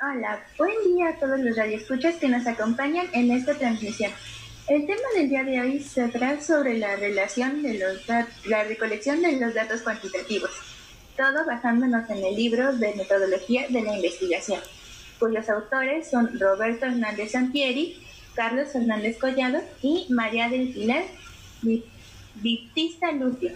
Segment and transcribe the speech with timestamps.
[0.00, 4.12] Hola, buen día a todos los radioescuchas que nos acompañan en esta transmisión.
[4.68, 8.06] El tema del día de hoy se trata sobre la relación de los
[8.46, 10.52] la recolección de los datos cuantitativos,
[11.16, 14.60] todo basándonos en el libro de metodología de la investigación,
[15.18, 18.00] cuyos autores son Roberto Hernández Sampieri,
[18.36, 21.02] Carlos Hernández Collado y María del Pilar
[22.36, 23.50] Vitista Lucio,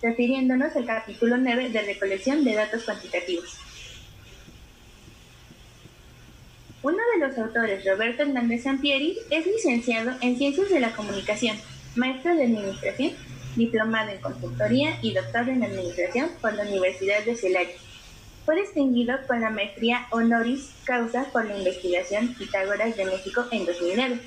[0.00, 3.58] refiriéndonos al capítulo 9 de recolección de datos cuantitativos.
[6.82, 11.54] Uno de los autores, Roberto Hernández Sampieri, es licenciado en Ciencias de la Comunicación,
[11.94, 13.12] maestro de Administración,
[13.54, 17.74] diplomado en Consultoría y doctor en Administración por la Universidad de Celaya.
[18.46, 24.18] Fue distinguido con la maestría honoris causa por la investigación Pitágoras de México en 2009.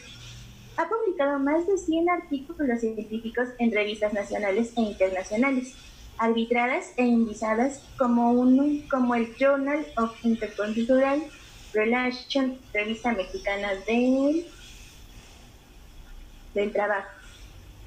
[0.77, 5.73] Ha publicado más de 100 artículos científicos en revistas nacionales e internacionales,
[6.19, 8.45] arbitradas e indizadas como,
[9.15, 11.23] el Journal of Intercultural
[11.73, 14.45] Relation, revista mexicana del,
[16.53, 17.09] del trabajo.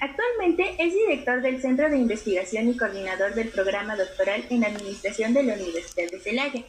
[0.00, 5.44] Actualmente es director del Centro de Investigación y coordinador del programa doctoral en Administración de
[5.44, 6.64] la Universidad de Celaya,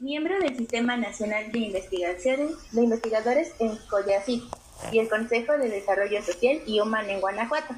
[0.00, 4.42] miembro del Sistema Nacional de Investigaciones de Investigadores en COYACID
[4.92, 7.74] y el Consejo de Desarrollo Social y Humano en Guanajuato.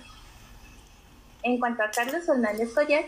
[1.43, 3.05] En cuanto a Carlos Hernández Collar,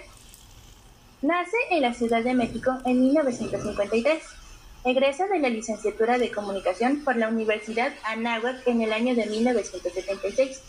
[1.20, 4.37] nace en la Ciudad de México en 1953
[4.84, 10.62] Egresa de la licenciatura de Comunicación por la Universidad Anáhuac en el año de 1976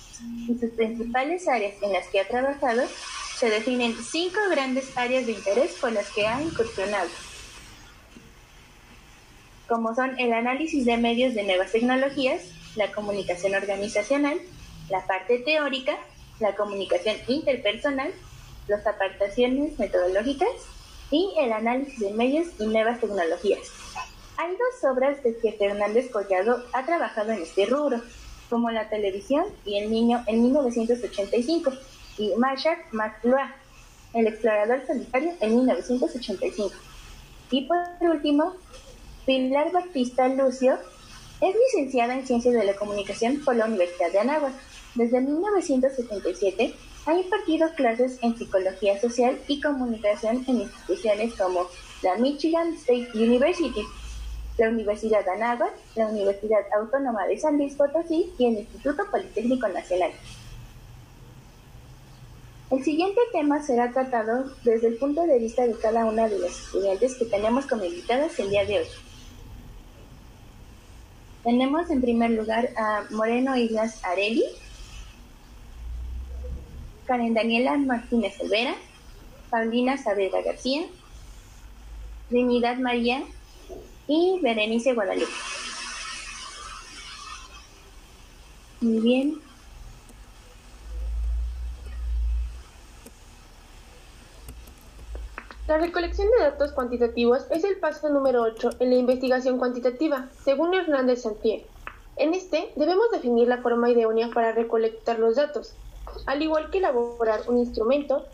[0.47, 2.81] y sus principales áreas en las que ha trabajado
[3.37, 7.07] se definen cinco grandes áreas de interés por las que ha incursionado,
[9.67, 12.41] como son el análisis de medios de nuevas tecnologías,
[12.75, 14.39] la comunicación organizacional,
[14.89, 15.95] la parte teórica,
[16.39, 18.11] la comunicación interpersonal,
[18.67, 20.49] las apartaciones metodológicas
[21.11, 23.59] y el análisis de medios y nuevas tecnologías.
[24.37, 28.01] Hay dos obras de que Fernández Collado ha trabajado en este rubro,
[28.49, 31.71] como La televisión y El niño en 1985
[32.17, 33.53] y Marshall McLuhan,
[34.13, 36.73] El explorador solitario en 1985.
[37.51, 38.53] Y por último,
[39.25, 40.77] Pilar Batista Lucio
[41.41, 44.53] es licenciada en Ciencias de la Comunicación por la Universidad de Anáhuac.
[44.95, 46.73] Desde 1977
[47.05, 51.67] ha impartido clases en Psicología Social y Comunicación en instituciones como
[52.01, 53.85] la Michigan State University,
[54.57, 59.67] la Universidad de Anáhuac, la Universidad Autónoma de San Luis Potosí y el Instituto Politécnico
[59.67, 60.11] Nacional.
[62.69, 66.51] El siguiente tema será tratado desde el punto de vista de cada una de las
[66.51, 68.85] estudiantes que tenemos como invitadas el día de hoy.
[71.43, 74.43] Tenemos en primer lugar a Moreno Islas Areli,
[77.09, 78.75] Karen Daniela Martínez Olvera,
[79.49, 80.85] Paulina Saavedra García,
[82.29, 83.23] Trinidad María
[84.07, 85.31] y Berenice Guadalupe.
[88.81, 89.41] Muy bien.
[95.67, 100.75] La recolección de datos cuantitativos es el paso número 8 en la investigación cuantitativa, según
[100.75, 101.65] Hernández Santier.
[102.17, 105.73] En este debemos definir la forma idónea para recolectar los datos,
[106.25, 108.25] al igual que elaborar un instrumento,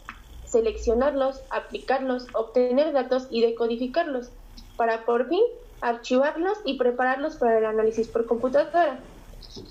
[0.46, 4.30] seleccionarlos, aplicarlos, obtener datos y decodificarlos,
[4.78, 5.42] para por fin
[5.82, 9.00] archivarlos y prepararlos para el análisis por computadora.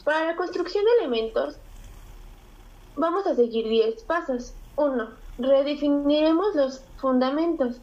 [0.04, 1.56] Para la construcción de elementos,
[2.96, 4.54] vamos a seguir 10 pasos.
[4.76, 5.08] 1.
[5.38, 7.76] Redefiniremos los fundamentos.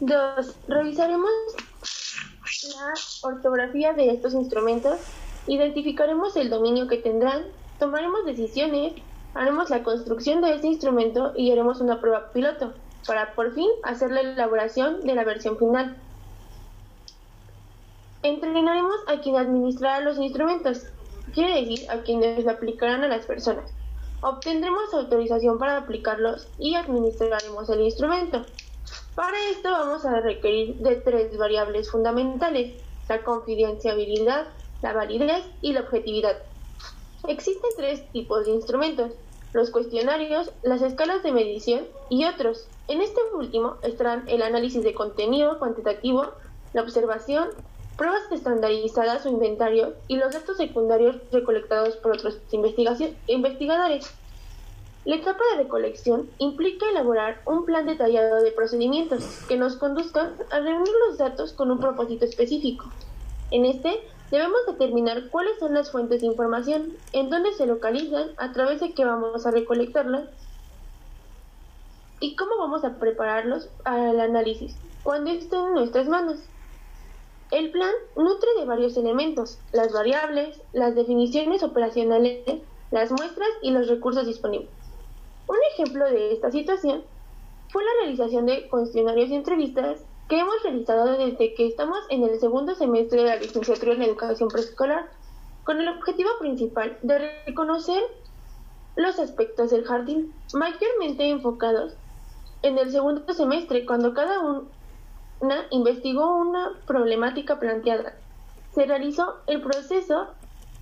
[0.00, 1.30] Dos, revisaremos
[2.76, 4.98] la ortografía de estos instrumentos,
[5.46, 7.44] identificaremos el dominio que tendrán,
[7.78, 8.92] tomaremos decisiones,
[9.32, 12.74] haremos la construcción de este instrumento y haremos una prueba piloto
[13.06, 15.96] para por fin hacer la elaboración de la versión final.
[18.22, 20.82] Entrenaremos a quien administrará los instrumentos,
[21.32, 23.70] quiere decir a quienes lo aplicarán a las personas.
[24.20, 28.44] Obtendremos autorización para aplicarlos y administraremos el instrumento.
[29.16, 32.74] Para esto vamos a requerir de tres variables fundamentales,
[33.08, 34.48] la confidencialidad,
[34.82, 36.36] la validez y la objetividad.
[37.26, 39.12] Existen tres tipos de instrumentos,
[39.54, 42.68] los cuestionarios, las escalas de medición y otros.
[42.88, 46.26] En este último estarán el análisis de contenido cuantitativo,
[46.74, 47.48] la observación,
[47.96, 54.14] pruebas estandarizadas o inventario y los datos secundarios recolectados por otros investigadores.
[55.06, 60.60] La etapa de recolección implica elaborar un plan detallado de procedimientos que nos conduzcan a
[60.60, 62.86] reunir los datos con un propósito específico.
[63.50, 68.52] En este Debemos determinar cuáles son las fuentes de información, en dónde se localizan, a
[68.52, 70.28] través de qué vamos a recolectarlas
[72.18, 74.74] y cómo vamos a prepararlos para el análisis
[75.04, 76.38] cuando estén en nuestras manos.
[77.52, 82.42] El plan nutre de varios elementos, las variables, las definiciones operacionales,
[82.90, 84.75] las muestras y los recursos disponibles.
[85.48, 87.04] Un ejemplo de esta situación
[87.70, 92.40] fue la realización de cuestionarios y entrevistas que hemos realizado desde que estamos en el
[92.40, 95.08] segundo semestre de la licenciatura en educación preescolar,
[95.64, 98.02] con el objetivo principal de reconocer
[98.96, 101.94] los aspectos del jardín, mayormente enfocados
[102.62, 104.40] en el segundo semestre, cuando cada
[105.40, 108.14] una investigó una problemática planteada.
[108.72, 110.28] Se realizó el proceso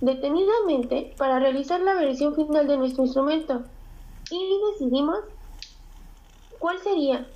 [0.01, 3.63] detenidamente para realizar la versión final de nuestro instrumento
[4.31, 5.19] y decidimos
[6.59, 7.27] cuál sería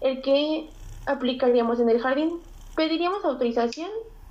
[0.00, 0.68] el que
[1.06, 2.40] aplicaríamos en el jardín,
[2.74, 3.90] pediríamos autorización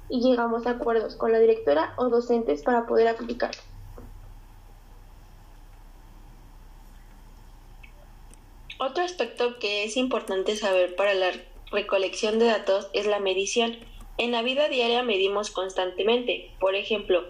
[0.09, 3.51] y llegamos a acuerdos con la directora o docentes para poder aplicar.
[8.77, 11.31] Otro aspecto que es importante saber para la
[11.71, 13.77] recolección de datos es la medición.
[14.17, 16.51] En la vida diaria medimos constantemente.
[16.59, 17.23] Por ejemplo,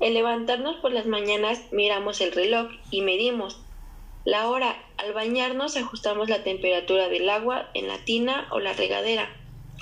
[0.00, 3.65] el levantarnos por las mañanas miramos el reloj y medimos.
[4.26, 9.30] La hora, al bañarnos ajustamos la temperatura del agua en la tina o la regadera.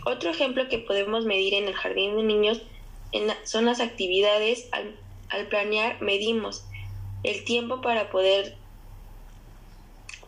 [0.04, 2.60] Otro ejemplo que podemos medir en el jardín de niños
[3.44, 4.68] son las actividades.
[4.70, 4.94] Al,
[5.30, 6.66] al planear medimos
[7.22, 8.54] el tiempo para poder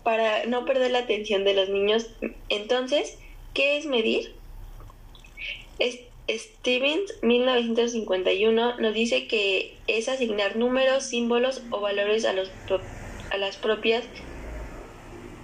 [0.02, 2.06] para no perder la atención de los niños.
[2.48, 3.18] Entonces,
[3.52, 4.34] ¿qué es medir?
[6.28, 12.50] Stevens 1951 nos dice que es asignar números, símbolos o valores a, los,
[13.30, 14.04] a las propias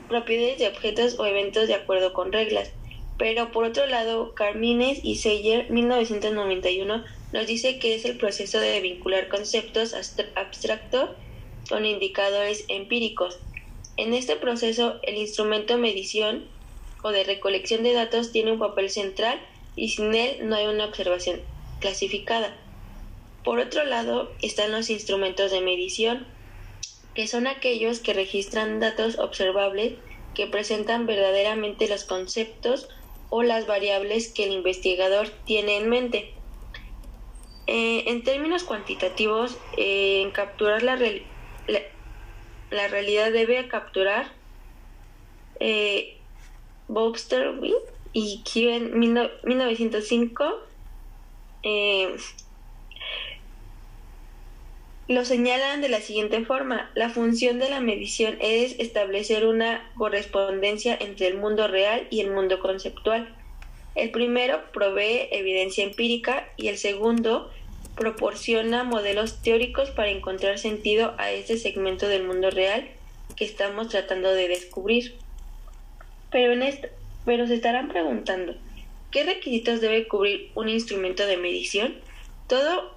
[0.08, 2.70] propiedades de objetos o eventos de acuerdo con reglas.
[3.18, 8.80] Pero por otro lado, Carmines y Seyer 1991 nos dice que es el proceso de
[8.80, 9.94] vincular conceptos
[10.34, 11.10] abstractos
[11.68, 13.38] con indicadores empíricos.
[13.96, 16.44] En este proceso, el instrumento medición
[17.02, 19.40] o de recolección de datos tiene un papel central
[19.76, 21.40] y sin él no hay una observación
[21.80, 22.56] clasificada.
[23.44, 26.26] Por otro lado están los instrumentos de medición,
[27.14, 29.94] que son aquellos que registran datos observables
[30.34, 32.88] que presentan verdaderamente los conceptos
[33.30, 36.34] o las variables que el investigador tiene en mente.
[37.66, 40.98] Eh, en términos cuantitativos, en capturar la,
[42.70, 44.32] la, realidad debe capturar
[45.60, 46.18] eh,
[48.12, 50.44] y que en 1905
[51.62, 52.16] eh,
[55.08, 56.90] lo señalan de la siguiente forma.
[56.94, 62.30] La función de la medición es establecer una correspondencia entre el mundo real y el
[62.30, 63.34] mundo conceptual.
[63.94, 67.50] El primero provee evidencia empírica y el segundo
[67.96, 72.88] proporciona modelos teóricos para encontrar sentido a este segmento del mundo real
[73.36, 75.14] que estamos tratando de descubrir.
[76.30, 76.88] Pero en esta,
[77.26, 78.54] pero se estarán preguntando,
[79.10, 81.94] ¿qué requisitos debe cubrir un instrumento de medición?
[82.46, 82.96] Todo,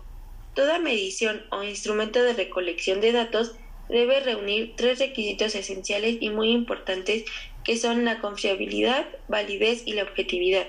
[0.55, 3.55] toda medición o instrumento de recolección de datos
[3.89, 7.25] debe reunir tres requisitos esenciales y muy importantes
[7.63, 10.65] que son la confiabilidad, validez y la objetividad.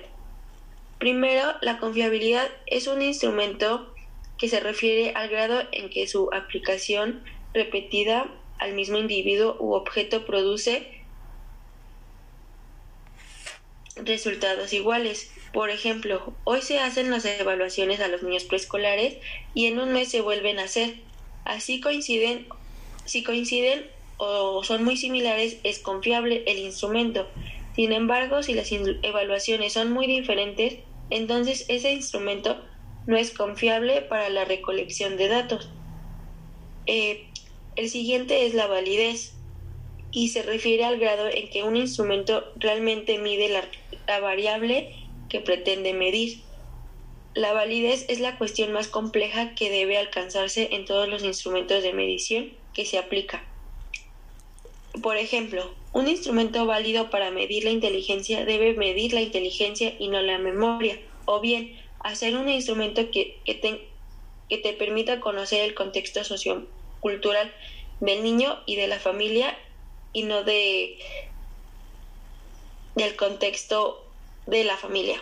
[0.98, 3.94] Primero, la confiabilidad es un instrumento
[4.38, 7.22] que se refiere al grado en que su aplicación
[7.54, 10.96] repetida al mismo individuo u objeto produce
[13.96, 15.30] resultados iguales.
[15.56, 19.16] Por ejemplo, hoy se hacen las evaluaciones a los niños preescolares
[19.54, 20.96] y en un mes se vuelven a hacer.
[21.46, 22.46] Así coinciden,
[23.06, 23.86] si coinciden
[24.18, 27.26] o son muy similares, es confiable el instrumento.
[27.74, 30.76] Sin embargo, si las evaluaciones son muy diferentes,
[31.08, 32.62] entonces ese instrumento
[33.06, 35.70] no es confiable para la recolección de datos.
[36.84, 37.28] Eh,
[37.76, 39.32] el siguiente es la validez
[40.10, 45.92] y se refiere al grado en que un instrumento realmente mide la, variable que pretende
[45.92, 46.40] medir.
[47.34, 51.92] La validez es la cuestión más compleja que debe alcanzarse en todos los instrumentos de
[51.92, 53.44] medición que se aplica.
[55.02, 60.22] Por ejemplo, un instrumento válido para medir la inteligencia debe medir la inteligencia y no
[60.22, 63.88] la memoria, o bien hacer un instrumento que, te,
[64.48, 67.52] que te permita conocer el contexto sociocultural
[68.00, 69.58] del niño y de la familia
[70.12, 70.98] y no de
[72.94, 74.05] del contexto
[74.46, 75.20] de la familia.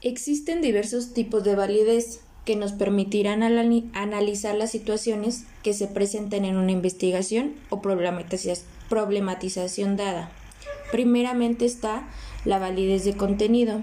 [0.00, 6.56] Existen diversos tipos de validez que nos permitirán analizar las situaciones que se presenten en
[6.56, 10.30] una investigación o problematización dada.
[10.92, 12.08] Primeramente está
[12.44, 13.82] la validez de contenido.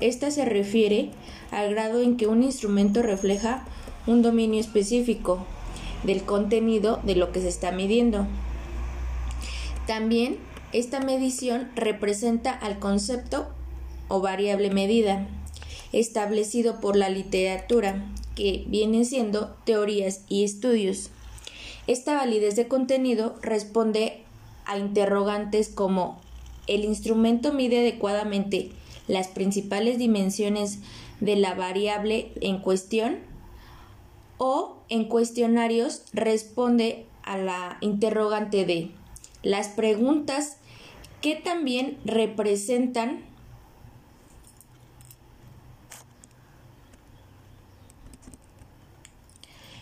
[0.00, 1.10] Esta se refiere
[1.50, 3.64] al grado en que un instrumento refleja
[4.06, 5.46] un dominio específico
[6.04, 8.26] del contenido de lo que se está midiendo.
[9.86, 10.38] También
[10.72, 13.48] esta medición representa al concepto
[14.08, 15.26] o variable medida
[15.92, 21.10] establecido por la literatura, que vienen siendo teorías y estudios.
[21.86, 24.22] Esta validez de contenido responde
[24.66, 26.20] a interrogantes como
[26.66, 28.70] ¿el instrumento mide adecuadamente
[29.06, 30.80] las principales dimensiones
[31.20, 33.18] de la variable en cuestión?
[34.38, 38.90] O en cuestionarios responde a la interrogante de
[39.42, 40.58] las preguntas
[41.20, 43.24] que también representan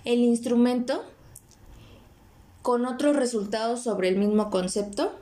[0.04, 1.04] el instrumento
[2.62, 5.12] con otros resultados sobre el mismo concepto.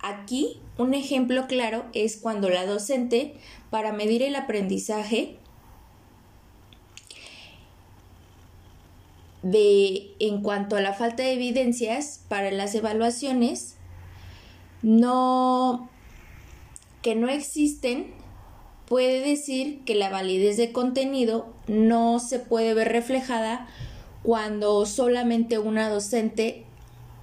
[0.00, 3.34] Aquí un ejemplo claro es cuando la docente,
[3.70, 5.38] para medir el aprendizaje,
[9.50, 13.76] de en cuanto a la falta de evidencias para las evaluaciones
[14.82, 15.88] no
[17.02, 18.12] que no existen
[18.86, 23.68] puede decir que la validez de contenido no se puede ver reflejada
[24.22, 26.64] cuando solamente una docente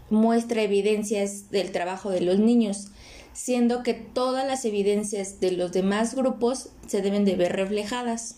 [0.10, 2.90] muestra evidencias del trabajo de los niños,
[3.34, 8.38] siendo que todas las evidencias de los demás grupos se deben de ver reflejadas.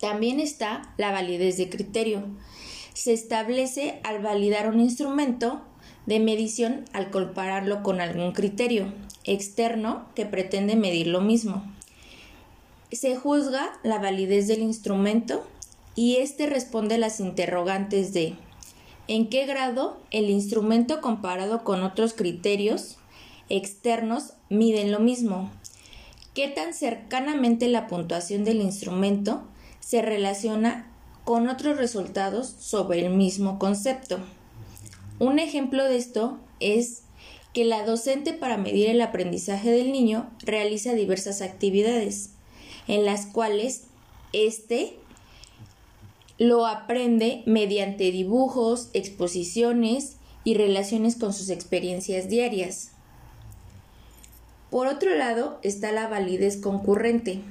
[0.00, 2.24] También está la validez de criterio.
[2.98, 5.62] Se establece al validar un instrumento
[6.06, 11.62] de medición al compararlo con algún criterio externo que pretende medir lo mismo.
[12.90, 15.46] Se juzga la validez del instrumento
[15.94, 18.34] y éste responde las interrogantes de
[19.06, 22.96] ¿en qué grado el instrumento comparado con otros criterios
[23.48, 25.52] externos miden lo mismo?
[26.34, 29.44] ¿Qué tan cercanamente la puntuación del instrumento
[29.78, 30.97] se relaciona
[31.28, 34.18] con otros resultados sobre el mismo concepto.
[35.18, 37.02] Un ejemplo de esto es
[37.52, 42.30] que la docente para medir el aprendizaje del niño realiza diversas actividades
[42.86, 43.82] en las cuales
[44.32, 44.94] éste
[46.38, 52.92] lo aprende mediante dibujos, exposiciones y relaciones con sus experiencias diarias.
[54.70, 57.42] Por otro lado está la validez concurrente,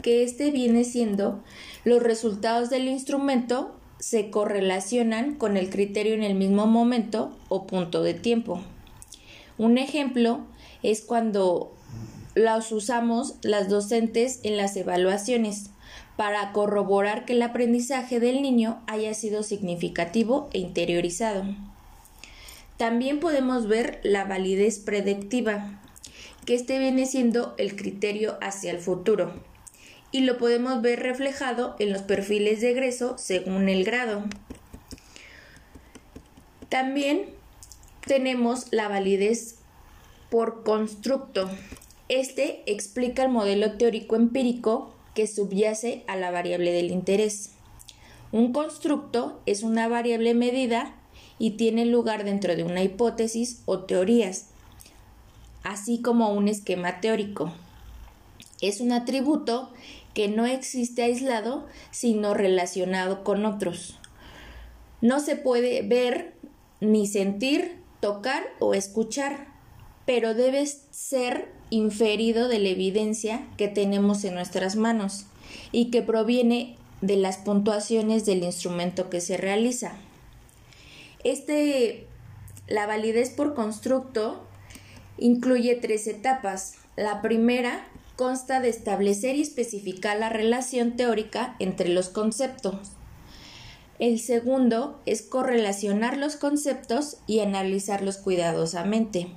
[0.00, 1.42] que este viene siendo
[1.84, 8.02] los resultados del instrumento se correlacionan con el criterio en el mismo momento o punto
[8.02, 8.62] de tiempo.
[9.58, 10.40] Un ejemplo
[10.82, 11.72] es cuando
[12.34, 15.70] los usamos las docentes en las evaluaciones
[16.16, 21.44] para corroborar que el aprendizaje del niño haya sido significativo e interiorizado.
[22.76, 25.80] También podemos ver la validez predictiva,
[26.46, 29.32] que este viene siendo el criterio hacia el futuro
[30.12, 34.24] y lo podemos ver reflejado en los perfiles de egreso según el grado.
[36.68, 37.26] También
[38.06, 39.56] tenemos la validez
[40.30, 41.50] por constructo.
[42.08, 47.50] Este explica el modelo teórico empírico que subyace a la variable del interés.
[48.32, 50.94] Un constructo es una variable medida
[51.38, 54.46] y tiene lugar dentro de una hipótesis o teorías,
[55.64, 57.52] así como un esquema teórico.
[58.60, 59.70] Es un atributo
[60.20, 63.98] que no existe aislado, sino relacionado con otros.
[65.00, 66.34] No se puede ver,
[66.78, 69.46] ni sentir, tocar o escuchar,
[70.04, 75.24] pero debe ser inferido de la evidencia que tenemos en nuestras manos
[75.72, 79.92] y que proviene de las puntuaciones del instrumento que se realiza.
[81.24, 82.06] Este,
[82.68, 84.44] la validez por constructo
[85.16, 86.74] incluye tres etapas.
[86.96, 87.86] La primera
[88.20, 92.74] consta de establecer y especificar la relación teórica entre los conceptos.
[93.98, 99.28] El segundo es correlacionar los conceptos y analizarlos cuidadosamente.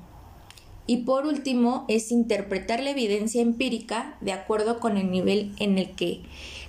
[0.85, 5.95] Y por último es interpretar la evidencia empírica de acuerdo con el nivel en el
[5.95, 6.23] que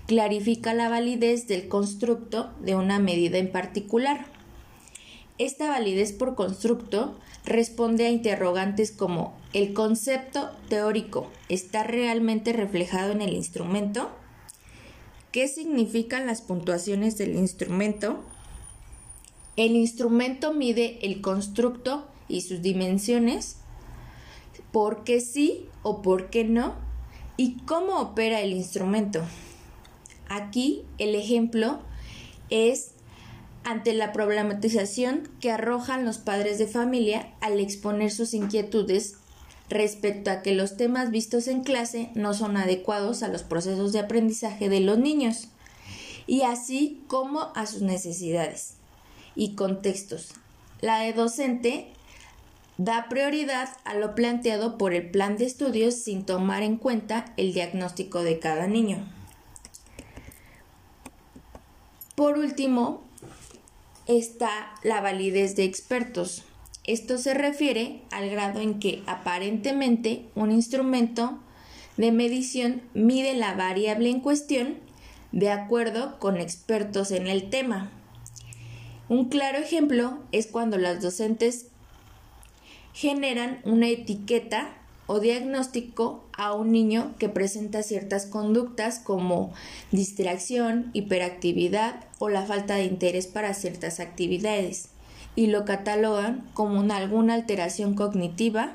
[0.06, 4.26] clarifica la validez del constructo de una medida en particular.
[5.38, 13.22] Esta validez por constructo responde a interrogantes como ¿el concepto teórico está realmente reflejado en
[13.22, 14.10] el instrumento?
[15.30, 18.20] ¿Qué significan las puntuaciones del instrumento?
[19.56, 23.58] ¿El instrumento mide el constructo y sus dimensiones?
[24.72, 26.74] ¿Por qué sí o por qué no?
[27.36, 29.22] ¿Y cómo opera el instrumento?
[30.28, 31.78] Aquí el ejemplo
[32.50, 32.90] es
[33.62, 39.18] ante la problematización que arrojan los padres de familia al exponer sus inquietudes
[39.68, 44.00] respecto a que los temas vistos en clase no son adecuados a los procesos de
[44.00, 45.48] aprendizaje de los niños
[46.26, 48.74] y así como a sus necesidades
[49.34, 50.32] y contextos.
[50.80, 51.88] La de docente
[52.76, 57.52] da prioridad a lo planteado por el plan de estudios sin tomar en cuenta el
[57.52, 59.08] diagnóstico de cada niño.
[62.14, 63.02] Por último,
[64.06, 66.44] está la validez de expertos.
[66.84, 71.38] Esto se refiere al grado en que aparentemente un instrumento
[71.96, 74.76] de medición mide la variable en cuestión
[75.32, 77.90] de acuerdo con expertos en el tema.
[79.08, 81.68] Un claro ejemplo es cuando las docentes
[82.92, 84.76] generan una etiqueta
[85.06, 89.52] o diagnóstico a un niño que presenta ciertas conductas como
[89.90, 94.90] distracción, hiperactividad o la falta de interés para ciertas actividades
[95.36, 98.72] y lo catalogan como una, alguna alteración cognitiva,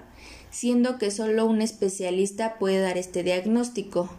[0.52, 4.10] siendo que solo un especialista puede dar este diagnóstico.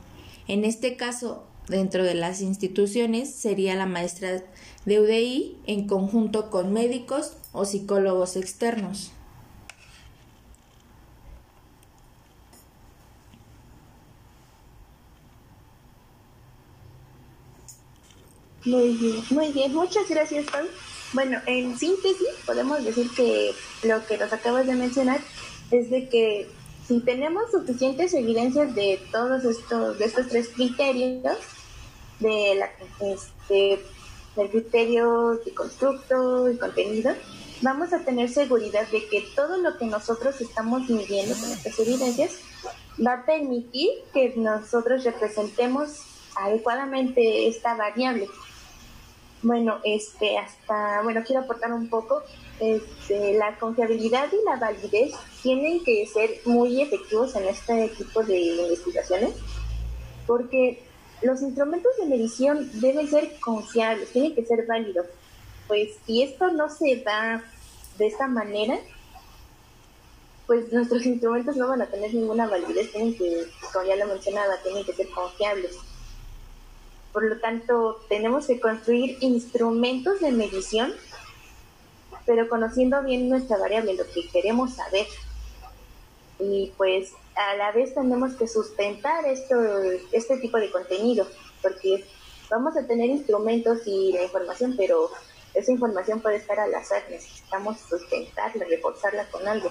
[0.49, 4.43] En este caso, dentro de las instituciones sería la maestra
[4.85, 9.13] de UDI en conjunto con médicos o psicólogos externos.
[18.65, 19.75] Muy bien, muy bien.
[19.75, 20.67] Muchas gracias, Tom.
[21.13, 23.53] Bueno, en síntesis, podemos decir que
[23.83, 25.21] lo que nos acabas de mencionar
[25.71, 26.49] es de que
[26.87, 31.37] si tenemos suficientes evidencias de todos estos, de estos tres criterios,
[32.21, 33.81] de la, este,
[34.37, 37.13] del criterio de constructo y contenido,
[37.63, 42.33] vamos a tener seguridad de que todo lo que nosotros estamos midiendo con estas evidencias
[43.05, 46.03] va a permitir que nosotros representemos
[46.37, 48.29] adecuadamente esta variable.
[49.43, 52.23] Bueno, este, hasta, bueno, quiero aportar un poco.
[52.59, 58.39] Este, la confiabilidad y la validez tienen que ser muy efectivos en este tipo de
[58.39, 59.35] investigaciones,
[60.27, 60.83] porque
[61.23, 65.07] los instrumentos de medición deben ser confiables, tienen que ser válidos.
[65.69, 67.43] Pues si esto no se da
[67.97, 68.79] de esta manera,
[70.47, 74.57] pues nuestros instrumentos no van a tener ninguna validez, tienen que, como ya lo mencionaba,
[74.63, 75.79] tienen que ser confiables.
[77.13, 80.93] Por lo tanto, tenemos que construir instrumentos de medición,
[82.25, 85.07] pero conociendo bien nuestra variable, lo que queremos saber.
[86.39, 89.57] Y pues a la vez tenemos que sustentar esto,
[90.13, 91.27] este tipo de contenido,
[91.63, 92.05] porque
[92.49, 95.11] vamos a tener instrumentos y la información, pero
[95.55, 99.71] esa información puede estar al azar, necesitamos sustentarla, reforzarla con algo.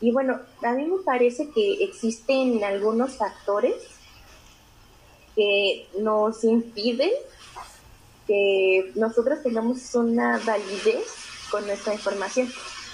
[0.00, 3.74] Y bueno, a mí me parece que existen algunos factores
[5.36, 7.12] que nos impiden
[8.26, 11.06] que nosotros tengamos una validez
[11.50, 12.52] con nuestra información.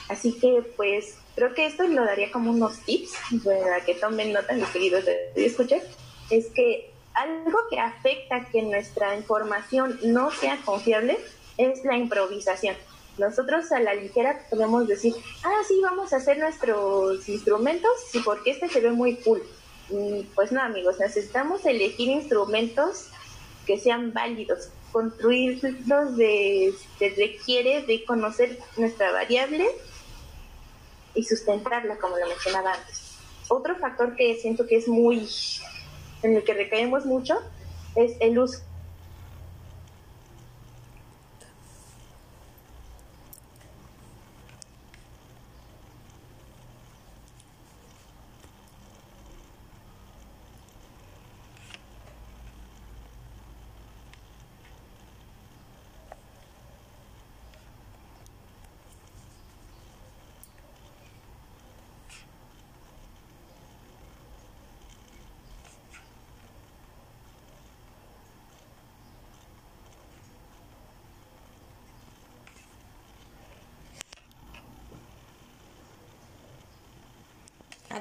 [0.08, 3.12] Así que pues creo que esto lo daría como unos tips
[3.44, 5.80] para que tomen nota, mis queridos de escuchar,
[6.28, 11.18] es que algo que afecta que nuestra información no sea confiable
[11.56, 12.76] es la improvisación.
[13.18, 18.50] Nosotros a la ligera podemos decir, ah, sí, vamos a hacer nuestros instrumentos, sí, porque
[18.50, 19.42] este se ve muy cool
[20.34, 23.08] pues no, amigos, necesitamos elegir instrumentos
[23.66, 24.70] que sean válidos.
[24.92, 26.74] Construirlos de,
[27.16, 29.66] requiere de conocer nuestra variable
[31.14, 33.16] y sustentarla, como lo mencionaba antes.
[33.48, 35.28] Otro factor que siento que es muy,
[36.22, 37.38] en el que recaemos mucho,
[37.94, 38.60] es el uso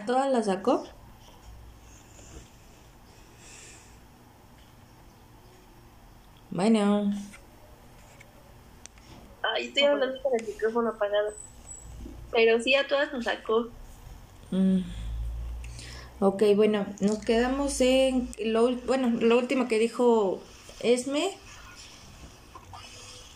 [0.02, 0.84] ¿A todas las sacó?
[6.50, 7.14] Bueno.
[9.44, 11.34] Ay, estoy hablando con el micrófono apagado.
[12.32, 13.70] Pero sí, a todas nos sacó.
[14.50, 14.80] Mm.
[16.20, 20.42] Ok, bueno, nos quedamos en lo, bueno, lo último que dijo
[20.80, 21.30] Esme.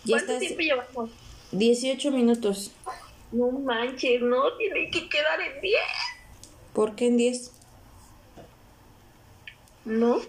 [0.03, 1.11] Ya ¿Cuánto tiempo llevamos?
[1.51, 2.71] 18 minutos.
[3.31, 5.75] No manches, no, tiene que quedar en 10.
[6.75, 7.51] ¿Por qué en 10?
[9.85, 10.19] No.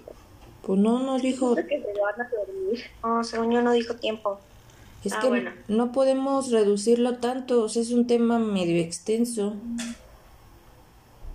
[0.63, 1.57] Pues no, no dijo.
[1.57, 2.85] que se van a dormir.
[3.03, 4.39] No, según yo no dijo tiempo.
[5.05, 9.55] Es ah, que no podemos reducirlo tanto, o sea, es un tema medio extenso.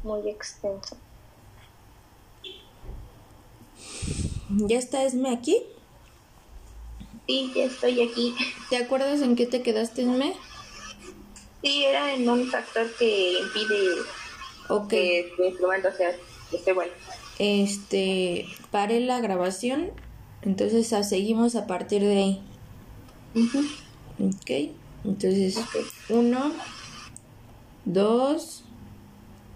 [0.04, 0.96] muy extenso.
[4.50, 5.62] ¿Ya está Esme aquí?
[7.28, 8.36] Sí, ya estoy aquí.
[8.70, 10.34] ¿Te acuerdas en qué te quedaste, Esme?
[11.64, 14.02] Sí, era en un factor que impide
[14.72, 14.90] Ok.
[14.90, 16.12] que tu instrumento sea,
[16.52, 16.92] esté bueno.
[17.40, 19.92] Este, paré la grabación,
[20.44, 22.42] entonces ah, seguimos a partir de ahí.
[23.36, 23.60] Ujú.
[24.20, 24.72] Ok,
[25.04, 25.60] entonces,
[26.10, 26.52] uno,
[27.86, 28.64] dos,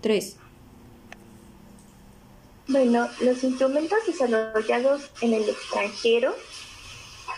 [0.02, 0.38] tres.
[2.68, 6.34] Bueno, los instrumentos desarrollados en el extranjero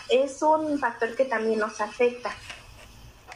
[0.08, 2.34] es un factor que también nos afecta.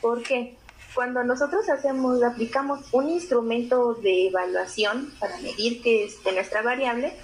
[0.01, 0.57] ¿Por qué?
[0.95, 7.17] Cuando nosotros hacemos, aplicamos un instrumento de evaluación para medir que es de nuestra variable,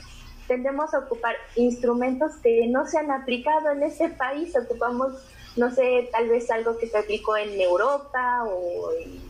[0.46, 4.54] tendemos a ocupar instrumentos que no se han aplicado en ese país.
[4.57, 5.12] Ocupamos,
[5.57, 9.20] no sé, tal vez algo que se aplicó en Europa o en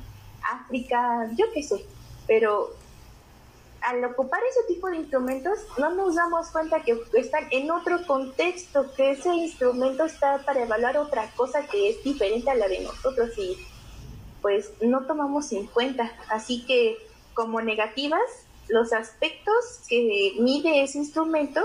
[0.42, 1.84] África, yo qué sé.
[2.28, 2.70] Pero
[3.80, 8.92] al ocupar ese tipo de instrumentos no nos damos cuenta que están en otro contexto,
[8.94, 13.36] que ese instrumento está para evaluar otra cosa que es diferente a la de nosotros
[13.36, 13.56] y
[14.42, 16.12] pues no tomamos en cuenta.
[16.28, 16.98] Así que
[17.34, 18.20] como negativas,
[18.68, 21.60] los aspectos que mide ese instrumento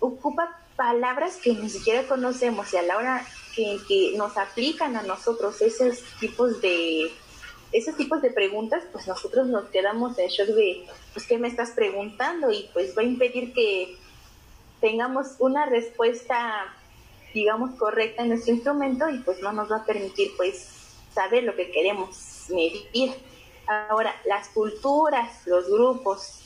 [0.00, 5.02] ocupa palabras que ni siquiera conocemos y a la hora que, que nos aplican a
[5.02, 7.10] nosotros esos tipos de
[7.72, 11.70] esos tipos de preguntas, pues nosotros nos quedamos en shock de, pues, ¿qué me estás
[11.72, 12.50] preguntando?
[12.50, 13.96] Y pues va a impedir que
[14.80, 16.74] tengamos una respuesta,
[17.34, 20.77] digamos, correcta en nuestro instrumento y pues no nos va a permitir, pues,
[21.18, 23.12] saber lo que queremos medir.
[23.66, 26.40] Ahora, las culturas, los grupos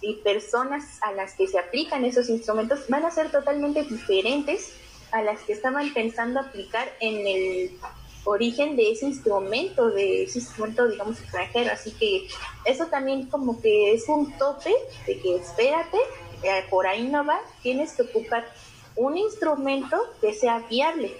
[0.00, 4.72] y personas a las que se aplican esos instrumentos van a ser totalmente diferentes
[5.10, 7.76] a las que estaban pensando aplicar en el
[8.24, 11.72] origen de ese instrumento, de ese instrumento, digamos, extranjero.
[11.72, 12.28] Así que
[12.64, 14.72] eso también como que es un tope
[15.08, 15.98] de que espérate,
[16.44, 18.46] eh, por ahí no va, tienes que ocupar
[18.94, 21.12] un instrumento que sea viable.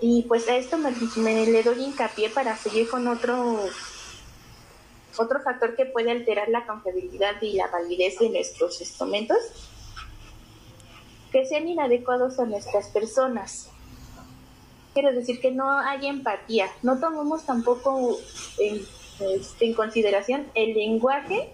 [0.00, 3.68] Y pues a esto me, le doy hincapié para seguir con otro
[5.16, 9.38] otro factor que puede alterar la confiabilidad y la validez de nuestros instrumentos,
[11.32, 13.68] que sean inadecuados a nuestras personas.
[14.94, 18.16] Quiero decir que no hay empatía, no tomamos tampoco
[18.58, 18.86] en,
[19.20, 21.52] este, en consideración el lenguaje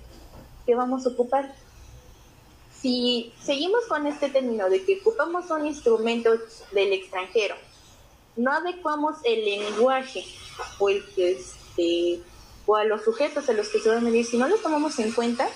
[0.67, 1.55] que vamos a ocupar.
[2.81, 6.31] Si seguimos con este término de que ocupamos un instrumento
[6.73, 7.55] del extranjero,
[8.37, 10.25] no adecuamos el lenguaje
[10.79, 12.21] o el que este
[12.67, 14.99] o a los sujetos a los que se van a medir, si no los tomamos
[14.99, 15.47] en cuenta,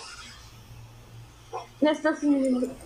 [1.80, 2.18] nuestros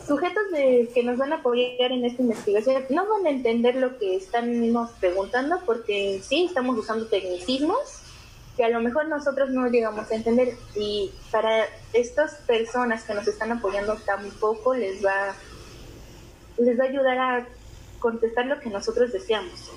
[0.07, 3.99] sujetos de, que nos van a apoyar en esta investigación no van a entender lo
[3.99, 8.03] que estamos preguntando porque sí estamos usando tecnicismos
[8.57, 10.57] que a lo mejor nosotros no llegamos a entender.
[10.77, 15.35] Y para estas personas que nos están apoyando tampoco les va
[16.59, 17.49] les va a ayudar a
[17.99, 19.71] contestar lo que nosotros deseamos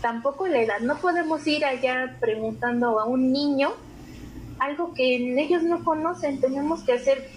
[0.00, 3.72] tampoco la edad no podemos ir allá preguntando a un niño
[4.58, 6.40] algo que ellos no conocen.
[6.40, 7.30] Tenemos que hacer,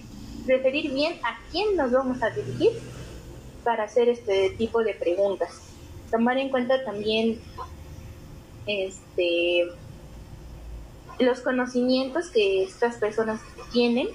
[0.46, 2.70] referir bien a quién nos vamos a dirigir
[3.64, 5.60] para hacer este tipo de preguntas.
[6.10, 7.40] Tomar en cuenta también
[8.66, 9.68] este
[11.18, 13.40] los conocimientos que estas personas
[13.72, 14.08] tienen,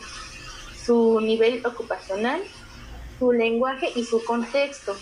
[0.83, 2.41] su nivel ocupacional,
[3.19, 4.95] su lenguaje y su contexto.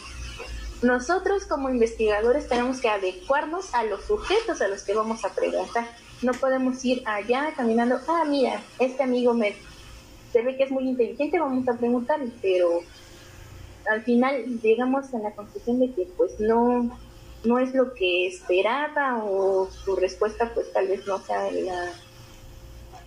[0.85, 5.87] Nosotros como investigadores tenemos que adecuarnos a los sujetos a los que vamos a preguntar.
[6.21, 9.55] No podemos ir allá caminando, ah, mira, este amigo me
[10.31, 12.81] se ve que es muy inteligente, vamos a preguntarle, pero
[13.89, 16.95] al final llegamos a la conclusión de que pues no
[17.45, 21.93] no es lo que esperaba o su respuesta pues tal vez no sea la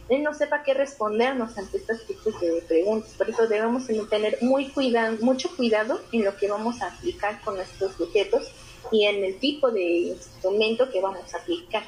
[0.09, 3.13] él no sepa qué respondernos ante estos tipos de preguntas.
[3.17, 7.57] Por eso debemos tener muy cuidado, mucho cuidado en lo que vamos a aplicar con
[7.57, 8.51] nuestros sujetos
[8.91, 11.83] y en el tipo de instrumento que vamos a aplicar.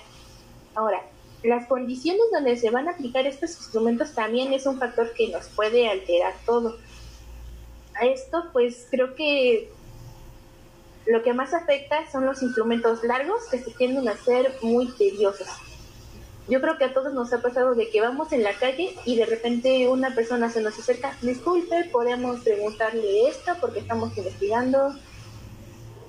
[0.74, 1.02] Ahora,
[1.42, 5.46] las condiciones donde se van a aplicar estos instrumentos también es un factor que nos
[5.48, 6.76] puede alterar todo.
[7.94, 9.70] A esto, pues creo que
[11.06, 15.48] lo que más afecta son los instrumentos largos que se tienden a ser muy tediosos.
[16.50, 19.14] Yo creo que a todos nos ha pasado de que vamos en la calle y
[19.14, 24.92] de repente una persona se nos acerca, disculpe, podemos preguntarle esto porque estamos investigando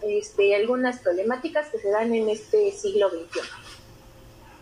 [0.01, 3.39] este, algunas problemáticas que se dan en este siglo XXI.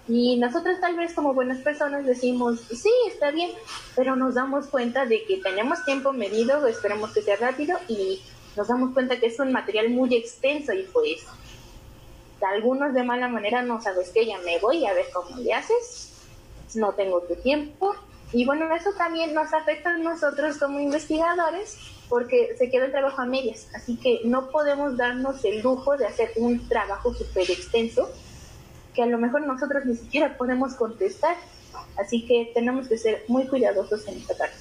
[0.09, 3.51] Y nosotros tal vez como buenas personas decimos, sí, está bien,
[3.95, 8.21] pero nos damos cuenta de que tenemos tiempo medido, esperamos que sea rápido y
[8.57, 11.23] nos damos cuenta que es un material muy extenso y pues
[12.41, 16.13] algunos de mala manera no sabes que ya me voy a ver cómo le haces,
[16.75, 17.95] no tengo tu tiempo
[18.31, 21.77] Y bueno, eso también nos afecta a nosotros como investigadores
[22.09, 26.05] porque se queda el trabajo a medias, así que no podemos darnos el lujo de
[26.05, 28.09] hacer un trabajo súper extenso
[28.93, 31.35] que a lo mejor nosotros ni siquiera podemos contestar,
[31.97, 34.57] así que tenemos que ser muy cuidadosos en esta parte.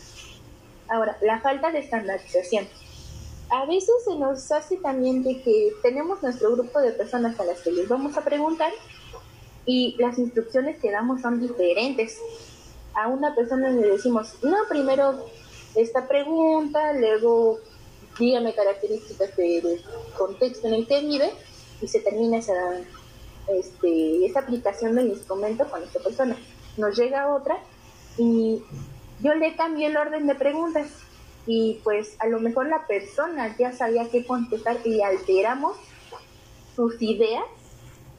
[0.89, 2.67] Ahora, la falta de estandarización.
[3.51, 7.61] A veces se nos hace también de que tenemos nuestro grupo de personas a las
[7.61, 8.71] que les vamos a preguntar
[9.65, 12.19] y las instrucciones que damos son diferentes.
[12.95, 15.25] A una persona le decimos, no, primero
[15.75, 17.59] esta pregunta, luego
[18.19, 19.83] dígame características del
[20.19, 21.31] contexto en el que vive
[21.81, 22.81] y se termina esa,
[23.47, 26.37] este, esa aplicación del instrumento con esta persona.
[26.77, 27.59] Nos llega otra
[28.19, 28.63] y
[29.21, 30.89] yo le cambié el orden de preguntas
[31.51, 35.79] y pues a lo mejor la persona ya sabía qué contestar y alteramos
[36.77, 37.43] sus ideas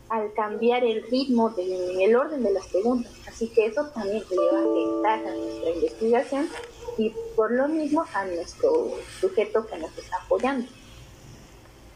[0.09, 3.13] al cambiar el ritmo del orden de las preguntas.
[3.27, 6.49] Así que eso también le va a afectar a nuestra investigación
[6.97, 10.67] y por lo mismo a nuestro sujeto que nos está apoyando.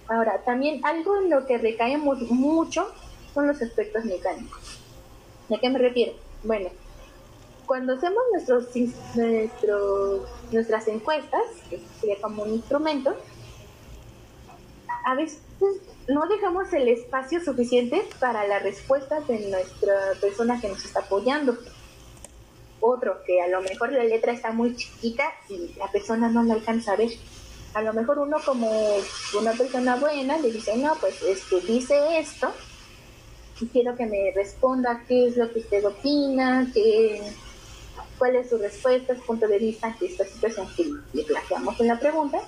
[0.08, 2.86] Ahora, también algo en lo que recaemos mucho
[3.34, 4.80] son los aspectos mecánicos.
[5.52, 6.14] ¿A qué me refiero?
[6.44, 6.70] Bueno,
[7.66, 8.68] cuando hacemos nuestros,
[9.16, 13.16] nuestros nuestras encuestas, que sería como un instrumento,
[15.06, 15.40] a veces
[16.08, 21.58] no dejamos el espacio suficiente para las respuestas de nuestra persona que nos está apoyando.
[22.80, 26.56] Otro, que a lo mejor la letra está muy chiquita y la persona no la
[26.56, 27.12] alcanza a ver.
[27.74, 28.70] A lo mejor uno como
[29.40, 32.54] una persona buena le dice, no, pues este, dice esto
[33.60, 37.22] y quiero que me responda qué es lo que usted opina, qué,
[38.18, 41.88] cuál es su respuesta, su punto de vista ante esta situación que le planteamos en
[41.88, 42.40] la pregunta,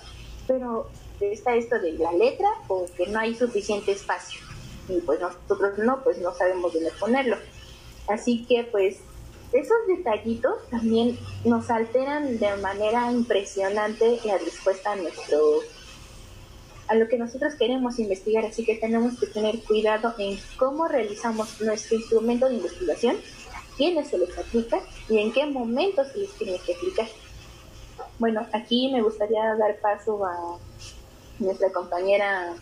[0.48, 4.40] pero está esto de la letra o que no hay suficiente espacio.
[4.88, 7.38] Y pues nosotros no, pues no sabemos dónde ponerlo.
[8.08, 8.98] Así que pues
[9.52, 15.62] esos detallitos también nos alteran de manera impresionante la respuesta a nuestro
[16.88, 21.60] a lo que nosotros queremos investigar, así que tenemos que tener cuidado en cómo realizamos
[21.62, 23.18] nuestro instrumento de investigación,
[23.78, 27.08] quiénes se les aplica y en qué momento se les tiene que aplicar.
[28.20, 30.58] Bueno, aquí me gustaría dar paso a
[31.40, 32.54] nuestra compañera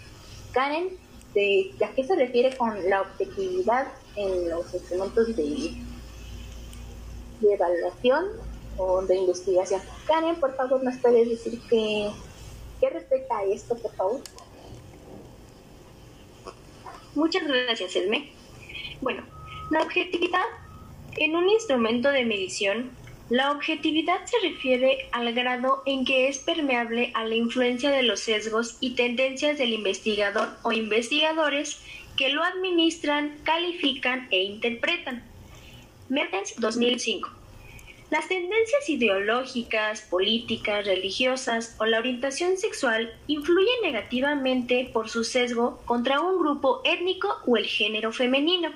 [0.51, 0.97] Karen
[1.33, 5.75] de a qué se refiere con la objetividad en los instrumentos de
[7.43, 8.25] de evaluación
[8.77, 9.81] o de investigación.
[10.07, 12.09] Karen, por favor, ¿nos puedes decir qué,
[12.79, 14.21] qué respecta a esto, por favor?
[17.13, 18.31] Muchas gracias, Elme.
[19.01, 19.23] Bueno,
[19.69, 20.41] la objetividad
[21.17, 22.91] en un instrumento de medición,
[23.29, 28.19] la objetividad se refiere al grado en que es permeable a la influencia de los
[28.19, 31.79] sesgos y tendencias del investigador o investigadores
[32.17, 35.23] que lo administran, califican e interpretan.
[36.09, 37.29] Mertens 2005.
[38.11, 46.21] Las tendencias ideológicas, políticas, religiosas o la orientación sexual influyen negativamente por su sesgo contra
[46.21, 48.69] un grupo étnico o el género femenino.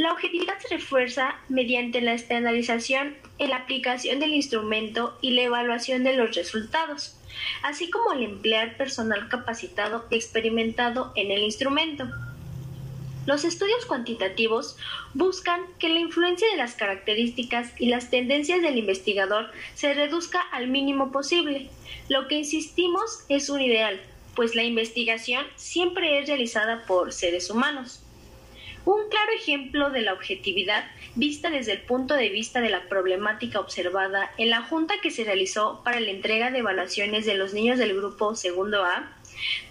[0.00, 6.04] La objetividad se refuerza mediante la estandarización en la aplicación del instrumento y la evaluación
[6.04, 7.18] de los resultados,
[7.62, 12.08] así como al emplear personal capacitado y experimentado en el instrumento.
[13.26, 14.78] Los estudios cuantitativos
[15.12, 20.68] buscan que la influencia de las características y las tendencias del investigador se reduzca al
[20.68, 21.68] mínimo posible.
[22.08, 24.00] Lo que insistimos es un ideal,
[24.34, 28.02] pues la investigación siempre es realizada por seres humanos.
[28.90, 33.60] Un claro ejemplo de la objetividad vista desde el punto de vista de la problemática
[33.60, 37.78] observada en la junta que se realizó para la entrega de evaluaciones de los niños
[37.78, 39.16] del grupo segundo A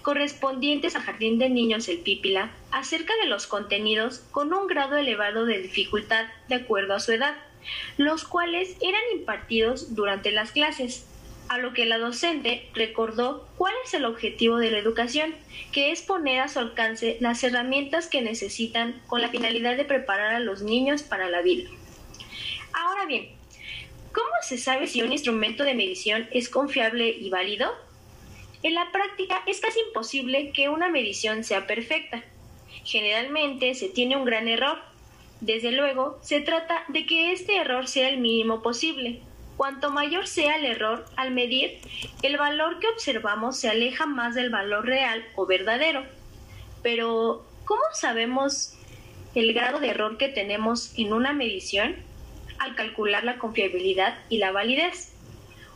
[0.03, 5.43] correspondientes al Jardín de Niños El Pípila acerca de los contenidos con un grado elevado
[5.43, 7.35] de dificultad de acuerdo a su edad,
[7.97, 11.08] los cuales eran impartidos durante las clases,
[11.49, 15.33] a lo que la docente recordó cuál es el objetivo de la educación,
[15.71, 20.35] que es poner a su alcance las herramientas que necesitan con la finalidad de preparar
[20.35, 21.67] a los niños para la vida.
[22.71, 23.29] Ahora bien,
[24.13, 27.73] ¿cómo se sabe si un instrumento de medición es confiable y válido?
[28.61, 32.23] En la práctica es casi imposible que una medición sea perfecta.
[32.83, 34.77] Generalmente se tiene un gran error.
[35.41, 39.21] Desde luego, se trata de que este error sea el mínimo posible.
[39.59, 41.79] Cuanto mayor sea el error al medir,
[42.21, 46.05] el valor que observamos se aleja más del valor real o verdadero.
[46.81, 48.77] Pero, ¿cómo sabemos
[49.35, 51.97] el grado de error que tenemos en una medición?
[52.57, 55.13] Al calcular la confiabilidad y la validez.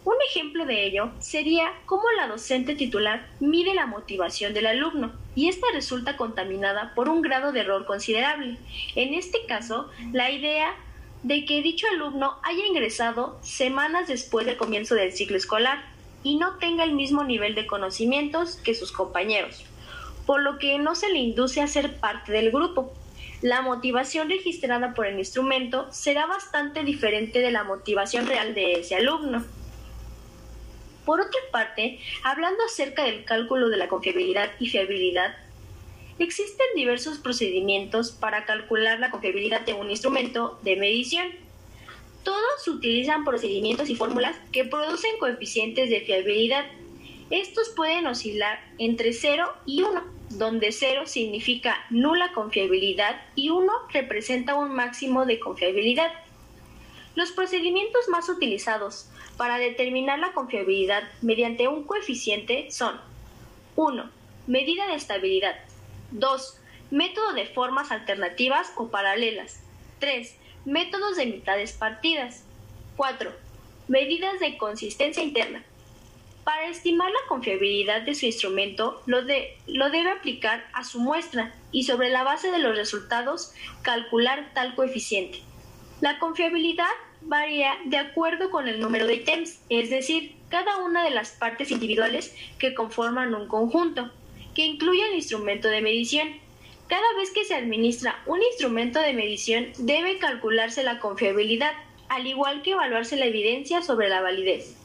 [0.05, 5.49] Un ejemplo de ello sería cómo la docente titular mide la motivación del alumno y
[5.49, 8.55] esta resulta contaminada por un grado de error considerable.
[8.95, 10.73] En este caso, la idea
[11.23, 15.83] de que dicho alumno haya ingresado semanas después del comienzo del ciclo escolar
[16.21, 19.63] y no tenga el mismo nivel de conocimientos que sus compañeros,
[20.25, 22.93] por lo que no se le induce a ser parte del grupo.
[23.41, 28.95] La motivación registrada por el instrumento será bastante diferente de la motivación real de ese
[28.95, 29.43] alumno.
[31.05, 35.35] Por otra parte, hablando acerca del cálculo de la confiabilidad y fiabilidad,
[36.19, 41.27] existen diversos procedimientos para calcular la confiabilidad de un instrumento de medición.
[42.23, 46.65] Todos utilizan procedimientos y fórmulas que producen coeficientes de fiabilidad.
[47.29, 54.55] Estos pueden oscilar entre 0 y 1, donde 0 significa nula confiabilidad y 1 representa
[54.55, 56.11] un máximo de confiabilidad.
[57.15, 62.99] Los procedimientos más utilizados para determinar la confiabilidad mediante un coeficiente son
[63.75, 64.09] 1.
[64.47, 65.55] Medida de estabilidad.
[66.13, 66.59] 2.
[66.91, 69.61] Método de formas alternativas o paralelas.
[69.99, 70.35] 3.
[70.65, 72.43] Métodos de mitades partidas.
[72.97, 73.31] 4.
[73.87, 75.63] Medidas de consistencia interna.
[76.43, 81.83] Para estimar la confiabilidad de su instrumento, lo, lo, debe aplicar a su muestra y
[81.83, 85.39] sobre la base de los resultados calcular tal coeficiente.
[86.01, 91.11] La confiabilidad varía de acuerdo con el número de ítems, es decir, cada una de
[91.11, 94.11] las partes individuales que conforman un conjunto,
[94.55, 96.29] que incluye el instrumento de medición.
[96.87, 101.73] Cada vez que se administra un instrumento de medición debe calcularse la confiabilidad,
[102.09, 104.75] al igual que evaluarse la evidencia sobre la validez.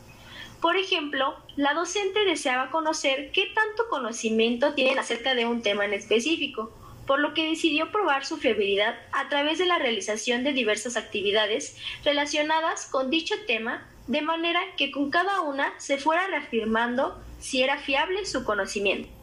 [0.61, 5.92] Por ejemplo, la docente deseaba conocer qué tanto conocimiento tienen acerca de un tema en
[5.92, 6.72] específico,
[7.07, 11.76] por lo que decidió probar su fiabilidad a través de la realización de diversas actividades
[12.04, 17.78] relacionadas con dicho tema, de manera que con cada una se fuera reafirmando si era
[17.78, 19.17] fiable su conocimiento.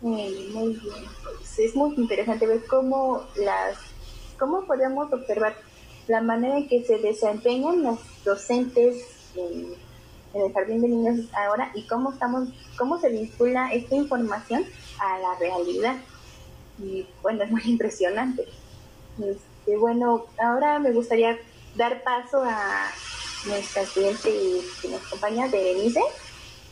[0.00, 0.80] Muy, bien.
[1.24, 3.78] Pues es muy interesante ver cómo las,
[4.38, 5.56] cómo podemos observar
[6.06, 9.04] la manera en que se desempeñan los docentes
[9.34, 9.76] en
[10.34, 14.64] el jardín de niños ahora y cómo estamos, cómo se vincula esta información
[15.00, 15.96] a la realidad.
[16.78, 18.44] Y bueno, es muy impresionante.
[19.18, 21.38] Este, bueno, ahora me gustaría
[21.76, 22.90] dar paso a
[23.46, 24.30] nuestra estudiante
[24.80, 26.00] que nos acompaña, Berenice.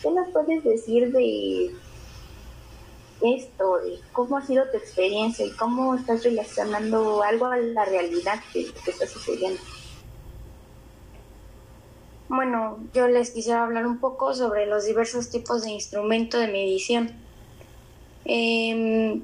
[0.02, 1.74] ¿Qué nos puedes decir de
[3.20, 8.40] esto, de cómo ha sido tu experiencia y cómo estás relacionando algo a la realidad
[8.52, 9.60] que, que está sucediendo?
[12.28, 17.12] Bueno, yo les quisiera hablar un poco sobre los diversos tipos de instrumento de medición.
[18.24, 19.22] Em,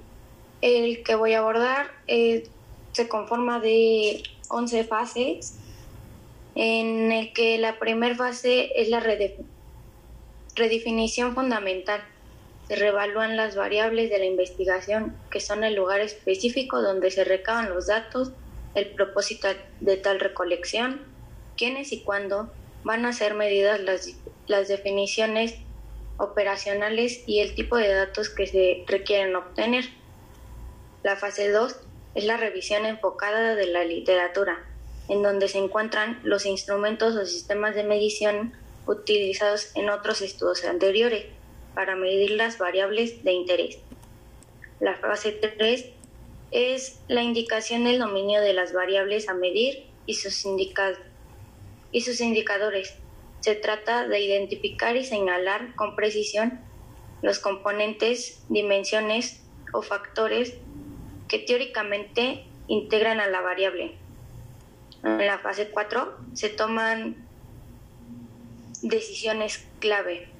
[0.60, 2.48] el que voy a abordar eh,
[2.92, 5.56] se conforma de 11 fases,
[6.54, 9.02] en el que la primera fase es la
[10.54, 12.00] redefinición fundamental.
[12.72, 17.68] Se revalúan las variables de la investigación, que son el lugar específico donde se recaban
[17.68, 18.32] los datos,
[18.74, 19.46] el propósito
[19.80, 21.02] de tal recolección,
[21.58, 22.50] quiénes y cuándo,
[22.82, 25.56] van a ser medidas las, las definiciones
[26.16, 29.84] operacionales y el tipo de datos que se requieren obtener.
[31.02, 31.76] La fase 2
[32.14, 34.64] es la revisión enfocada de la literatura,
[35.10, 38.54] en donde se encuentran los instrumentos o sistemas de medición
[38.86, 41.26] utilizados en otros estudios anteriores
[41.74, 43.78] para medir las variables de interés.
[44.80, 45.86] La fase 3
[46.50, 50.44] es la indicación del dominio de las variables a medir y sus
[52.20, 52.94] indicadores.
[53.40, 56.60] Se trata de identificar y señalar con precisión
[57.22, 59.40] los componentes, dimensiones
[59.72, 60.54] o factores
[61.28, 63.94] que teóricamente integran a la variable.
[65.04, 67.16] En la fase 4 se toman
[68.82, 70.31] decisiones clave.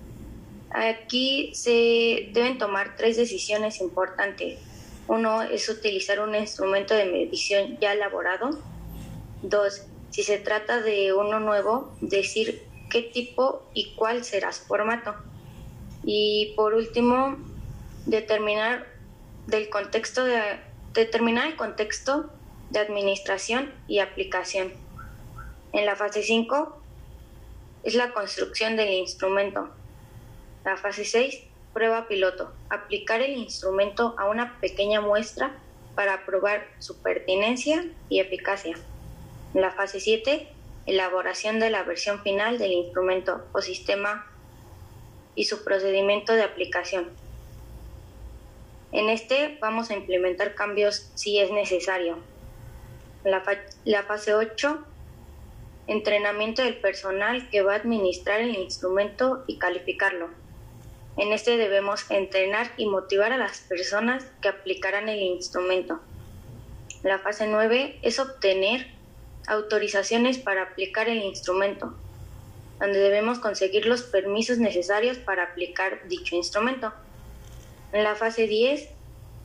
[0.75, 4.59] Aquí se deben tomar tres decisiones importantes.
[5.07, 8.59] Uno es utilizar un instrumento de medición ya elaborado.
[9.43, 15.15] Dos, si se trata de uno nuevo, decir qué tipo y cuál será su formato.
[16.05, 17.37] Y por último,
[18.07, 18.87] determinar
[19.47, 20.41] del contexto de
[20.95, 22.31] determinar el contexto
[22.71, 24.73] de administración y aplicación.
[25.73, 26.81] En la fase 5
[27.83, 29.71] es la construcción del instrumento.
[30.65, 31.43] La fase 6,
[31.73, 32.53] prueba piloto.
[32.71, 35.53] Aplicar el instrumento a una pequeña muestra
[35.97, 38.77] para probar su pertinencia y eficacia.
[39.55, 40.49] La fase 7,
[40.87, 44.27] elaboración de la versión final del instrumento o sistema
[45.35, 47.11] y su procedimiento de aplicación.
[48.93, 52.19] En este vamos a implementar cambios si es necesario.
[53.25, 53.43] La,
[53.85, 54.85] la fase 8,
[55.87, 60.42] entrenamiento del personal que va a administrar el instrumento y calificarlo.
[61.17, 66.01] En este debemos entrenar y motivar a las personas que aplicarán el instrumento.
[67.03, 68.87] La fase 9 es obtener
[69.47, 71.95] autorizaciones para aplicar el instrumento,
[72.81, 76.93] donde debemos conseguir los permisos necesarios para aplicar dicho instrumento.
[77.93, 78.89] En la fase 10,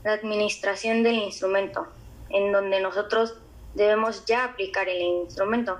[0.05, 1.87] la administración del instrumento,
[2.29, 3.35] en donde nosotros
[3.73, 5.79] debemos ya aplicar el instrumento.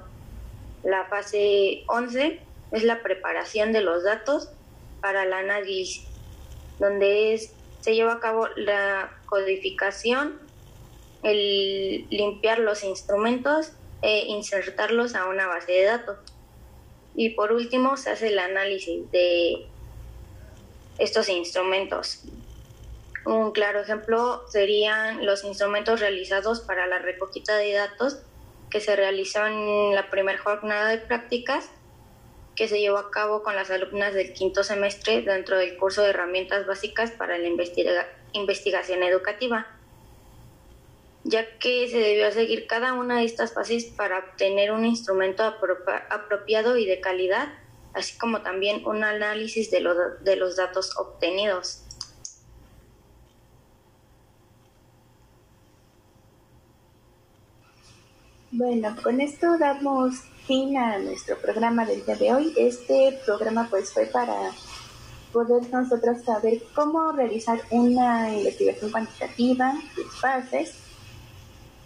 [0.83, 4.49] La fase 11 es la preparación de los datos
[5.01, 6.05] para el análisis,
[6.79, 7.39] donde
[7.81, 10.39] se lleva a cabo la codificación,
[11.23, 13.71] el limpiar los instrumentos
[14.01, 16.17] e insertarlos a una base de datos.
[17.15, 19.67] Y por último se hace el análisis de
[20.97, 22.23] estos instrumentos.
[23.25, 28.19] Un claro ejemplo serían los instrumentos realizados para la recogida de datos
[28.69, 31.69] que se realizó en la primera jornada de prácticas
[32.58, 36.10] que se llevó a cabo con las alumnas del quinto semestre dentro del curso de
[36.10, 37.47] herramientas básicas para la
[38.34, 39.68] investigación educativa,
[41.24, 46.78] ya que se debió seguir cada una de estas fases para obtener un instrumento apropiado
[46.78, 47.47] y de calidad,
[47.93, 49.88] así como también un análisis de,
[50.22, 51.84] de los datos obtenidos.
[58.49, 62.53] Bueno, con esto damos fin a nuestro programa del día de hoy.
[62.55, 64.51] Este programa pues fue para
[65.33, 70.73] poder nosotros saber cómo realizar una investigación cuantitativa, sus fases,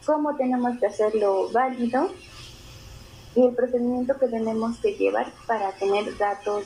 [0.05, 2.11] cómo tenemos que hacerlo válido
[3.35, 6.65] y el procedimiento que tenemos que llevar para tener datos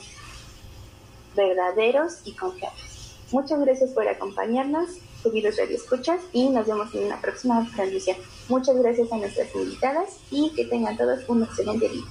[1.34, 3.16] verdaderos y confiables.
[3.32, 4.98] Muchas gracias por acompañarnos
[5.30, 8.16] queridos escuchas y nos vemos en una próxima transmisión.
[8.48, 12.04] Muchas gracias a nuestras invitadas y que tengan todos un excelente día.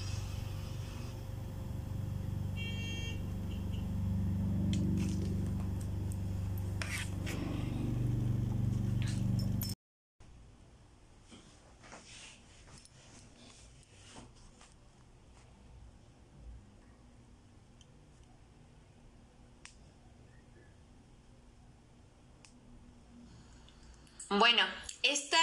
[24.37, 24.63] Bueno,
[25.01, 25.37] esta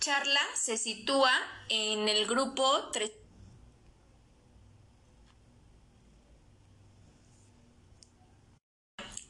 [0.00, 1.30] charla se sitúa
[1.68, 3.10] en el grupo 3.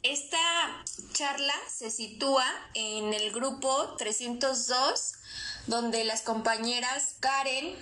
[0.05, 5.15] Esta charla se sitúa en el grupo 302,
[5.67, 7.75] donde las compañeras Karen,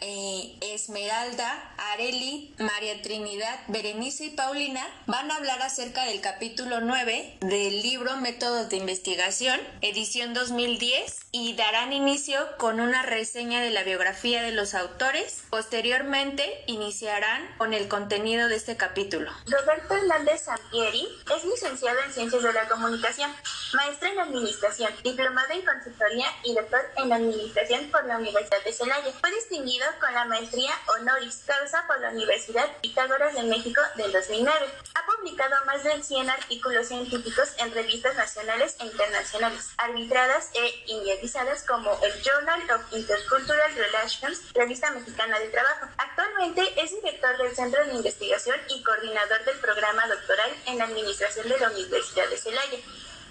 [0.00, 7.38] eh, Esmeralda, Areli, María Trinidad, Berenice y Paulina van a hablar acerca del capítulo 9
[7.40, 13.82] del libro Métodos de Investigación, edición 2010, y darán inicio con una reseña de la
[13.82, 15.42] biografía de los autores.
[15.50, 19.30] Posteriormente iniciarán con el contenido de este capítulo.
[19.46, 23.30] Roberto Hernández Sampieri es licenciado en Ciencias de la Comunicación,
[23.74, 29.12] maestro en Administración, diplomado en Consultoría y doctor en Administración por la Universidad de Celaya.
[29.20, 34.66] Fue distinguido con la maestría honoris causa por la Universidad Pitágoras de México del 2009.
[34.94, 41.62] Ha publicado más de 100 artículos científicos en revistas nacionales e internacionales, arbitradas e inmediatizadas
[41.64, 45.86] como el Journal of Intercultural Relations, Revista Mexicana de Trabajo.
[45.98, 51.58] Actualmente es director del Centro de Investigación y coordinador del programa doctoral en Administración de
[51.58, 52.78] la Universidad de Celaya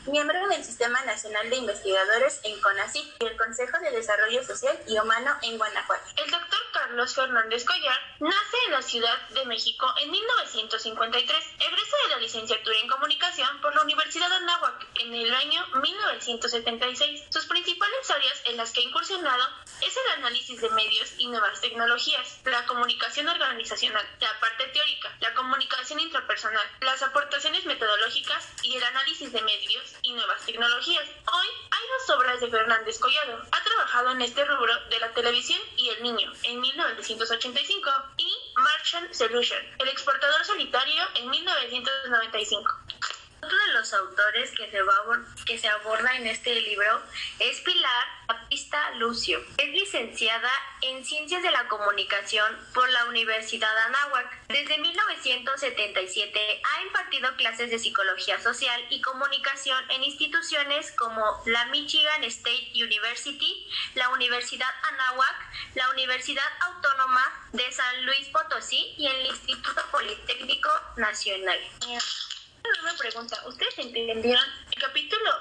[0.07, 4.99] miembro del Sistema Nacional de Investigadores en CONACYT y el Consejo de Desarrollo Social y
[4.99, 6.03] Humano en Guanajuato.
[6.17, 11.45] El doctor Carlos Fernández Collar nace en la Ciudad de México en 1953.
[11.59, 17.23] Egresa de la licenciatura en Comunicación por la Universidad de Anáhuac en el año 1976.
[17.29, 19.43] Sus principales áreas en las que ha incursionado
[19.81, 25.33] es el análisis de medios y nuevas tecnologías, la comunicación organizacional, la parte teórica, la
[25.33, 31.07] comunicación intrapersonal, las aportaciones metodológicas y el análisis de medios y nuevas tecnologías.
[31.07, 33.41] Hoy hay dos obras de Fernández Collado.
[33.51, 39.13] Ha trabajado en este rubro de la televisión y el niño en 1985 y Martian
[39.13, 42.75] Solution, el exportador solitario en 1995.
[43.41, 44.51] Otro de los autores
[45.45, 47.01] que se, aborda en este libro
[47.39, 49.39] es Pilar Apista Lucio.
[49.57, 50.49] Es licenciada
[50.81, 54.47] en Ciencias de la Comunicación por la Universidad Anáhuac.
[54.47, 62.23] Desde 1977 ha impartido clases de Psicología Social y Comunicación en instituciones como la Michigan
[62.23, 65.35] State University, la Universidad Anáhuac,
[65.75, 71.59] la Universidad Autónoma de San Luis Potosí y el Instituto Politécnico Nacional
[72.81, 73.41] una pregunta.
[73.47, 75.31] ¿Ustedes entendieron el capítulo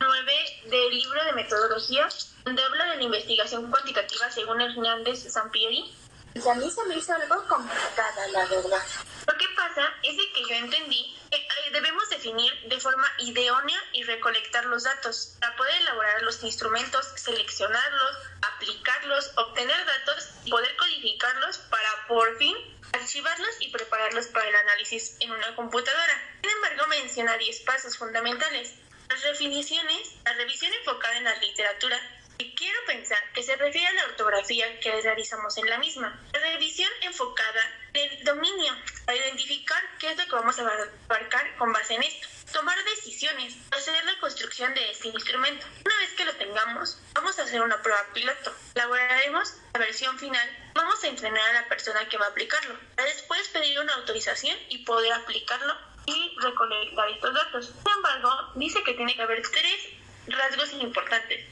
[0.00, 0.32] 9
[0.66, 2.08] del libro de metodología,
[2.44, 5.92] donde habla de la investigación cuantitativa según Hernández Sampieri?
[6.34, 8.82] a mí se me hizo algo complicada, la verdad.
[9.26, 14.02] Lo que pasa es de que yo entendí que debemos definir de forma idónea y
[14.02, 18.16] recolectar los datos para poder elaborar los instrumentos, seleccionarlos,
[18.56, 22.56] aplicarlos, obtener datos y poder codificarlos para por fin
[22.94, 26.22] archivarlos y prepararlos para el análisis en una computadora.
[26.42, 28.74] Sin embargo, menciona 10 pasos fundamentales.
[29.08, 32.00] Las definiciones, la revisión enfocada en la literatura,
[32.38, 36.20] y quiero pensar que se refiere a la ortografía que realizamos en la misma.
[36.32, 38.72] La revisión enfocada en el dominio,
[39.04, 42.28] para identificar qué es lo que vamos a abarcar con base en esto.
[42.54, 45.66] Tomar decisiones, proceder la construcción de este instrumento.
[45.84, 48.54] Una vez que lo tengamos, vamos a hacer una prueba piloto.
[48.76, 50.72] Elaboraremos la versión final.
[50.72, 52.78] Vamos a entrenar a la persona que va a aplicarlo.
[52.96, 55.76] Después pedir una autorización y poder aplicarlo
[56.06, 57.66] y recolectar estos datos.
[57.66, 59.88] Sin embargo, dice que tiene que haber tres
[60.28, 61.44] rasgos importantes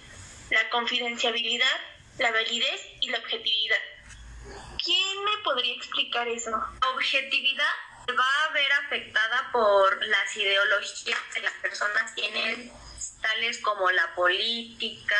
[0.52, 1.80] la confidencialidad,
[2.18, 3.78] la validez y la objetividad.
[4.84, 6.50] ¿Quién me podría explicar eso?
[6.94, 7.72] Objetividad
[8.10, 12.72] va a ver afectada por las ideologías que las personas tienen,
[13.20, 15.16] tales como la política,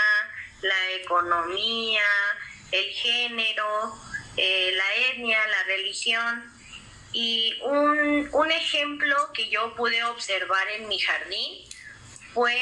[0.62, 2.04] la economía,
[2.70, 3.94] el género,
[4.36, 6.52] eh, la etnia, la religión.
[7.12, 11.64] Y un, un ejemplo que yo pude observar en mi jardín
[12.32, 12.56] fue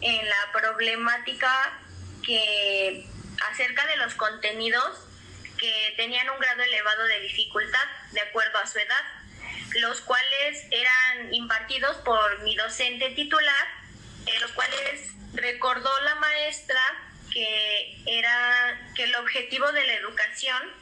[0.00, 1.78] en la problemática
[2.24, 3.06] que
[3.50, 5.06] acerca de los contenidos
[5.58, 9.04] que tenían un grado elevado de dificultad de acuerdo a su edad,
[9.76, 13.68] los cuales eran impartidos por mi docente titular,
[14.26, 16.80] en los cuales recordó la maestra
[17.32, 20.72] que era que el objetivo de la educación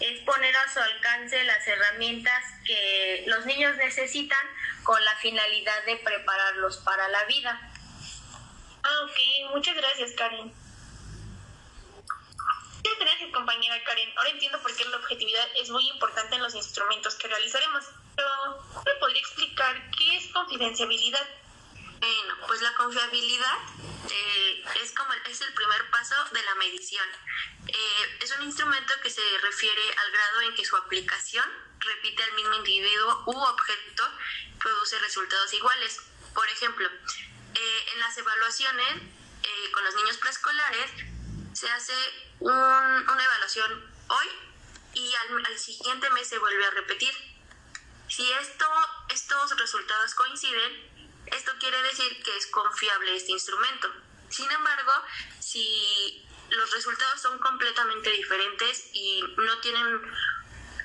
[0.00, 4.46] es poner a su alcance las herramientas que los niños necesitan
[4.84, 7.60] con la finalidad de prepararlos para la vida.
[8.84, 10.52] Ah, ok, muchas gracias, Karen.
[12.76, 14.10] Muchas gracias, compañera Karen.
[14.16, 17.84] Ahora entiendo por qué la objetividad es muy importante en los instrumentos que realizaremos.
[18.18, 21.24] Pero, ¿me podría explicar qué es confidenciabilidad?
[22.00, 23.58] Bueno, pues la confiabilidad
[24.10, 27.06] eh, es como es el primer paso de la medición.
[27.68, 31.44] Eh, es un instrumento que se refiere al grado en que su aplicación
[31.78, 34.10] repite al mismo individuo u objeto,
[34.58, 36.00] produce resultados iguales.
[36.34, 36.88] Por ejemplo,
[37.54, 39.02] eh, en las evaluaciones
[39.72, 40.90] con los niños preescolares
[41.52, 41.94] se hace
[42.40, 44.28] una evaluación hoy
[44.94, 47.12] y al, siguiente mes se vuelve a repetir.
[48.08, 48.66] Si esto,
[49.10, 53.88] estos resultados coinciden, esto quiere decir que es confiable este instrumento.
[54.28, 54.92] Sin embargo,
[55.40, 60.00] si los resultados son completamente diferentes y no tienen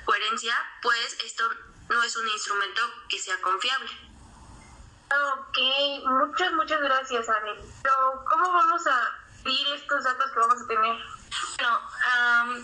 [0.05, 1.49] coherencia, pues esto
[1.89, 3.89] no es un instrumento que sea confiable.
[5.13, 5.57] Ok,
[6.05, 7.57] muchas, muchas gracias, Anel.
[7.83, 9.19] Pero, ¿cómo vamos a
[9.75, 10.97] estos datos que vamos a tener?
[11.57, 11.81] Bueno,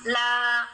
[0.05, 0.69] la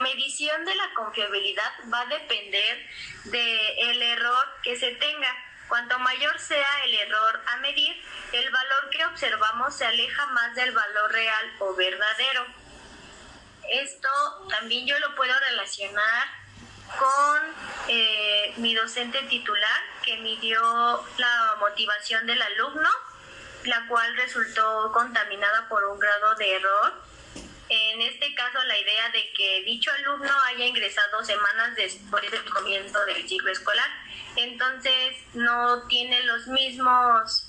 [0.00, 2.86] medición de la confiabilidad va a depender
[3.24, 5.34] del error que se tenga.
[5.68, 7.96] Cuanto mayor sea el error a medir,
[8.32, 12.46] el valor que observamos se aleja más del valor real o verdadero.
[13.70, 14.08] Esto
[14.48, 16.26] también yo lo puedo relacionar
[16.98, 17.40] con
[17.86, 20.60] eh, mi docente titular que midió
[21.18, 22.88] la motivación del alumno
[23.64, 26.92] la cual resultó contaminada por un grado de error.
[27.70, 33.04] En este caso, la idea de que dicho alumno haya ingresado semanas después del comienzo
[33.04, 33.88] del ciclo escolar,
[34.34, 37.46] entonces no tiene los mismos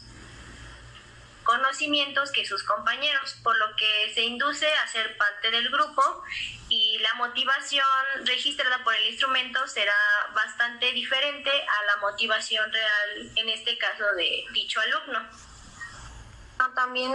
[1.43, 6.03] conocimientos que sus compañeros, por lo que se induce a ser parte del grupo
[6.69, 7.83] y la motivación
[8.23, 9.95] registrada por el instrumento será
[10.35, 15.50] bastante diferente a la motivación real, en este caso de dicho alumno
[16.75, 17.13] también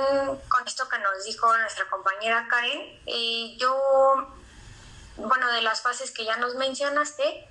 [0.49, 3.75] con esto que nos dijo nuestra compañera Karen, eh, yo,
[5.17, 7.49] bueno, de las fases que ya nos mencionaste,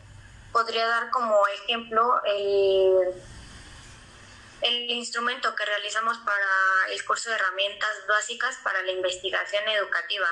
[0.52, 3.14] podría dar como ejemplo el,
[4.62, 10.28] el instrumento que realizamos para el curso de herramientas básicas para la investigación educativa,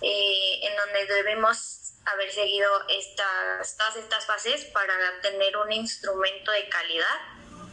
[0.00, 6.68] eh, en donde debemos haber seguido estas, todas estas fases para tener un instrumento de
[6.68, 7.20] calidad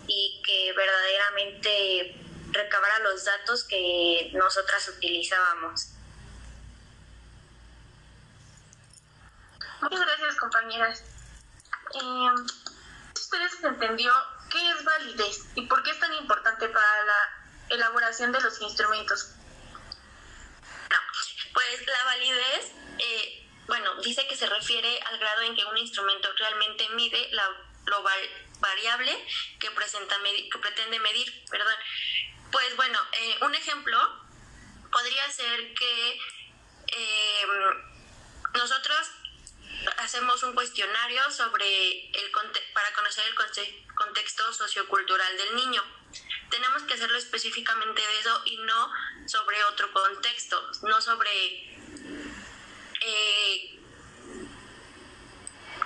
[0.08, 2.27] y que verdaderamente
[2.58, 5.90] recabara los datos que nosotras utilizábamos.
[9.82, 11.04] Muchas gracias, compañeras.
[11.94, 12.30] Eh,
[13.14, 14.12] ¿Ustedes entendió
[14.50, 19.36] qué es validez y por qué es tan importante para la elaboración de los instrumentos?
[20.90, 20.98] No,
[21.54, 26.30] pues la validez, eh, bueno, dice que se refiere al grado en que un instrumento
[26.38, 27.48] realmente mide la,
[27.86, 28.04] lo
[28.60, 29.26] variable
[29.60, 31.76] que, presenta, que pretende medir, perdón.
[32.58, 34.00] Pues bueno, eh, un ejemplo
[34.92, 36.20] podría ser que
[36.88, 37.50] em,
[38.56, 39.12] nosotros
[39.98, 42.32] hacemos un cuestionario sobre el
[42.74, 43.36] para conocer el
[43.94, 45.84] contexto sociocultural del niño.
[46.50, 48.92] Tenemos que hacerlo específicamente de eso y no
[49.28, 51.30] sobre otro contexto, no sobre
[53.02, 53.77] eh,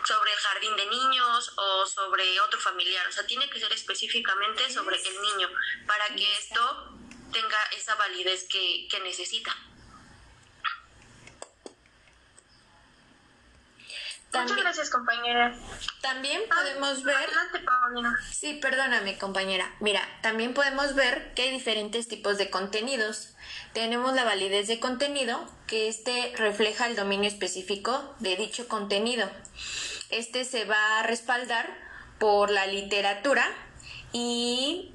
[0.06, 3.08] sobre el jardín de niños o sobre otro familiar.
[3.08, 5.50] O sea, tiene que ser específicamente sobre el niño
[5.88, 6.98] para que esto
[7.32, 9.56] tenga esa validez que, que necesita.
[14.34, 15.54] Muchas gracias, compañera.
[16.02, 17.30] También ah, podemos ver.
[18.32, 19.70] Sí, perdóname, compañera.
[19.82, 23.34] Mira, también podemos ver que hay diferentes tipos de contenidos.
[23.74, 29.30] Tenemos la validez de contenido, que este refleja el dominio específico de dicho contenido.
[30.12, 31.68] Este se va a respaldar
[32.20, 33.46] por la literatura
[34.14, 34.94] y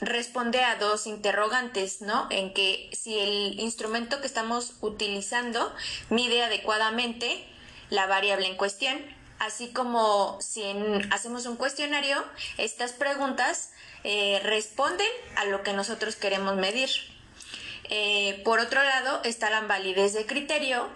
[0.00, 2.26] responde a dos interrogantes, ¿no?
[2.30, 5.74] En que si el instrumento que estamos utilizando
[6.10, 7.46] mide adecuadamente
[7.90, 8.98] la variable en cuestión,
[9.38, 10.62] así como si
[11.10, 12.24] hacemos un cuestionario,
[12.58, 13.70] estas preguntas
[14.04, 15.06] eh, responden
[15.36, 16.90] a lo que nosotros queremos medir.
[17.94, 20.88] Eh, por otro lado está la validez de criterio,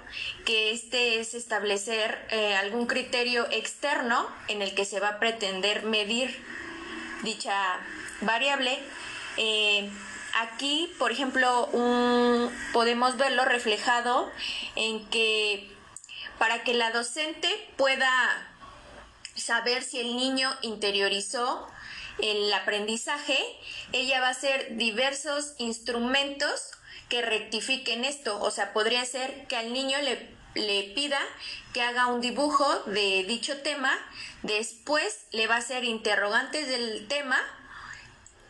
[0.47, 5.83] que este es establecer eh, algún criterio externo en el que se va a pretender
[5.83, 6.43] medir
[7.23, 7.55] dicha
[8.23, 8.79] variable.
[10.41, 11.69] aquí, por ejemplo,
[12.73, 14.33] podemos verlo reflejado
[14.75, 15.71] en que
[16.39, 18.11] para que la docente pueda
[19.35, 21.69] saber si el niño interiorizó
[22.23, 23.37] el aprendizaje,
[23.93, 26.73] ella va a hacer diversos instrumentos
[27.09, 28.41] que rectifiquen esto.
[28.41, 31.21] O sea, podría ser que al niño le, le pida
[31.73, 33.93] que haga un dibujo de dicho tema,
[34.43, 37.39] después le va a hacer interrogantes del tema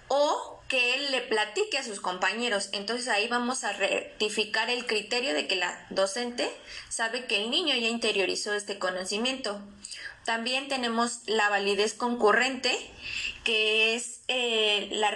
[0.09, 2.71] o que él le platique a sus compañeros.
[2.73, 6.51] Entonces ahí vamos a rectificar el criterio de que la docente
[6.89, 9.61] sabe que el niño ya interiorizó este conocimiento.
[10.27, 12.77] También tenemos la validez concurrente,
[13.45, 15.11] que es eh, la,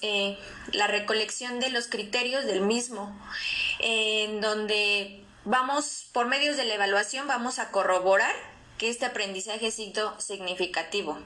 [0.00, 0.38] eh,
[0.72, 3.14] la, recolección de los criterios del mismo,
[3.80, 8.34] en donde vamos, por medios de la evaluación, vamos a corroborar
[8.78, 11.18] que este aprendizaje ha sido significativo.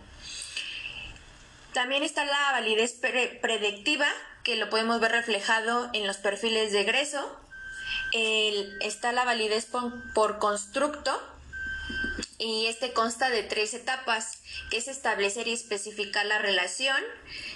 [1.72, 2.98] También está la validez
[3.40, 4.08] predictiva,
[4.42, 7.38] que lo podemos ver reflejado en los perfiles de egreso.
[8.80, 11.16] está la validez por, constructo,
[12.40, 14.38] y este consta de tres etapas,
[14.70, 16.96] que es establecer y especificar la relación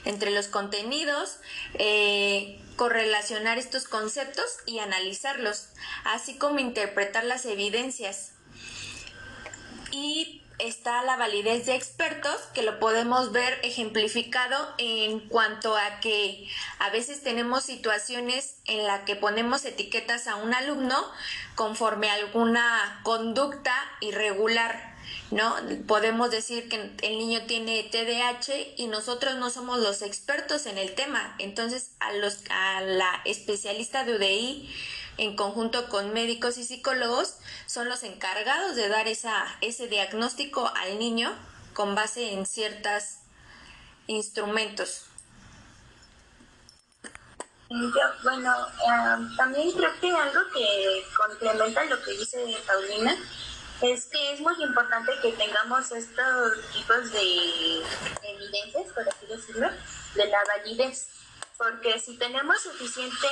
[0.05, 1.39] entre los contenidos,
[1.78, 5.68] eh, correlacionar estos conceptos y analizarlos,
[6.05, 8.32] así como interpretar las evidencias.
[9.91, 16.49] Y está la validez de expertos, que lo podemos ver ejemplificado en cuanto a que
[16.79, 20.97] a veces tenemos situaciones en las que ponemos etiquetas a un alumno
[21.55, 24.95] conforme a alguna conducta irregular.
[25.31, 25.55] ¿No?
[25.89, 30.95] Podemos decir que el niño tiene TDAH y nosotros no somos los expertos en el
[30.95, 31.35] tema.
[31.39, 34.71] Entonces, a, los, a la especialista de UDI
[35.17, 37.37] en conjunto con médicos y psicólogos,
[37.67, 41.33] son los encargados de dar esa, ese diagnóstico al niño
[41.73, 43.19] con base en ciertos
[44.07, 45.07] instrumentos.
[48.23, 48.55] bueno,
[48.87, 53.17] em, también creo que algo que complementa lo que dice Paulina
[53.81, 57.83] es que es muy importante que tengamos estos tipos de
[58.23, 59.69] evidencias, por así decirlo,
[60.15, 61.09] de la validez
[61.57, 63.27] porque si tenemos suficiente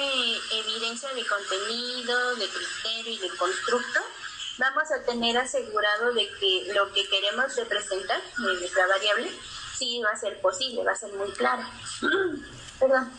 [0.53, 4.01] evidencia de contenido, de criterio y de constructo,
[4.59, 9.31] vamos a tener asegurado de que lo que queremos representar en nuestra variable
[9.77, 11.63] sí va a ser posible, va a ser muy claro.
[12.79, 13.13] Perdón.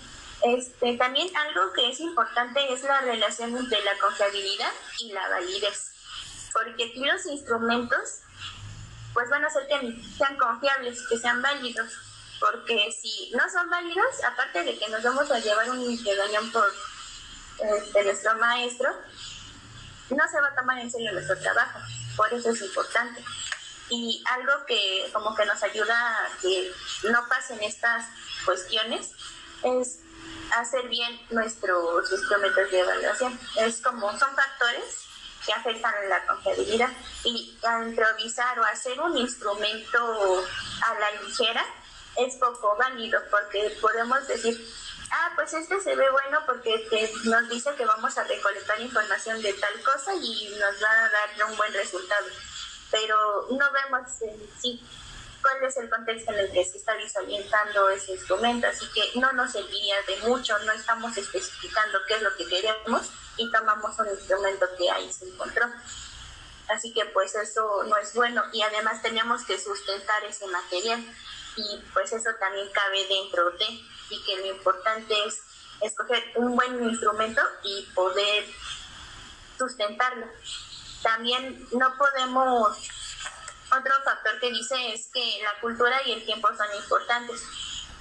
[0.43, 5.93] Este, también algo que es importante es la relación entre la confiabilidad y la validez,
[6.51, 8.20] porque aquí los instrumentos
[9.14, 11.93] pues van a ser que sean confiables, que sean válidos
[12.43, 16.69] porque si no son válidos, aparte de que nos vamos a llevar un regañón por
[17.57, 18.89] este, nuestro maestro,
[20.09, 21.79] no se va a tomar en serio nuestro trabajo,
[22.17, 23.23] por eso es importante.
[23.89, 26.69] Y algo que como que nos ayuda a que
[27.09, 28.07] no pasen estas
[28.43, 29.11] cuestiones
[29.63, 29.99] es
[30.57, 33.39] hacer bien nuestros instrumentos de evaluación.
[33.55, 35.05] Es como son factores
[35.45, 36.89] que afectan la confiabilidad
[37.23, 40.43] y a improvisar o hacer un instrumento
[40.81, 41.65] a la ligera
[42.16, 44.68] es poco válido porque podemos decir,
[45.11, 49.53] ah, pues este se ve bueno porque nos dice que vamos a recolectar información de
[49.53, 52.28] tal cosa y nos va a dar un buen resultado.
[52.91, 54.82] Pero no vemos en sí
[55.41, 59.32] cuál es el contexto en el que se está visualizando ese instrumento, así que no
[59.34, 64.07] nos serviría de mucho, no estamos especificando qué es lo que queremos y tomamos un
[64.07, 65.66] instrumento que ahí se encontró.
[66.70, 71.03] Así que pues eso no es bueno y además tenemos que sustentar ese material
[71.56, 73.66] y pues eso también cabe dentro de
[74.10, 75.41] y que lo importante es
[75.82, 78.45] escoger un buen instrumento y poder
[79.58, 80.28] sustentarlo.
[81.01, 82.78] También no podemos,
[83.72, 87.41] otro factor que dice es que la cultura y el tiempo son importantes.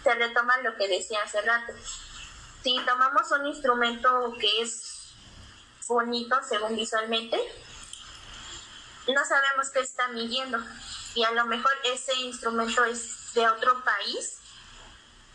[0.02, 1.72] Se retoma lo que decía hace rato.
[2.62, 5.14] Si tomamos un instrumento que es
[5.88, 7.36] bonito según visualmente,
[9.08, 10.58] no sabemos qué está midiendo
[11.14, 14.38] y a lo mejor ese instrumento es de otro país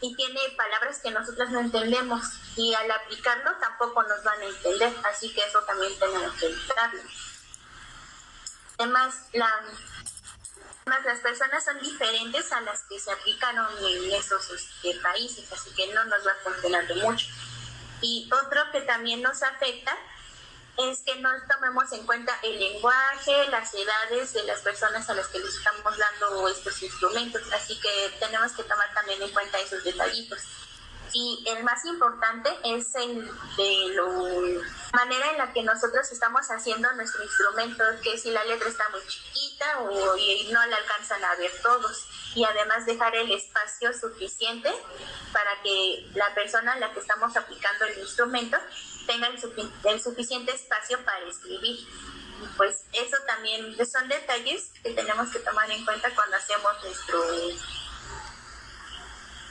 [0.02, 2.24] y tiene palabras que nosotros no entendemos
[2.56, 7.02] y al aplicarlo tampoco nos van a entender, así que eso también tenemos que evitarlo.
[8.78, 9.50] Además, la,
[10.86, 15.88] las personas son diferentes a las que se aplicaron en esos este, países, así que
[15.94, 17.28] no nos va a funcionar de mucho.
[18.02, 19.98] Y otro que también nos afecta
[20.78, 25.28] es que no tomemos en cuenta el lenguaje, las edades de las personas a las
[25.28, 29.84] que les estamos dando estos instrumentos, así que tenemos que tomar también en cuenta esos
[29.84, 30.40] detallitos.
[31.14, 34.62] Y el más importante es el de la
[34.94, 39.02] manera en la que nosotros estamos haciendo nuestro instrumento, que si la letra está muy
[39.08, 42.06] chiquita o y no la alcanzan a ver todos.
[42.36, 44.70] Y además dejar el espacio suficiente
[45.34, 48.58] para que la persona a la que estamos aplicando el instrumento
[49.08, 51.80] tenga el, suficiente espacio para escribir.
[52.56, 57.24] Pues eso también son detalles que tenemos que tomar en cuenta cuando hacemos nuestro,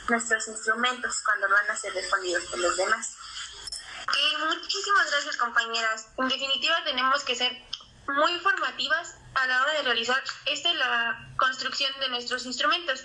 [0.08, 3.16] nuestros instrumentos, cuando van a ser respondidos por los demás.
[4.48, 6.06] muchísimas gracias compañeras.
[6.16, 7.52] En definitiva tenemos que ser
[8.06, 13.02] muy formativas a la hora de realizar esta la construcción de nuestros instrumentos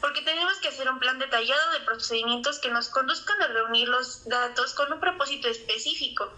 [0.00, 4.28] porque tenemos que hacer un plan detallado de procedimientos que nos conduzcan a reunir los
[4.28, 6.32] datos con un propósito específico.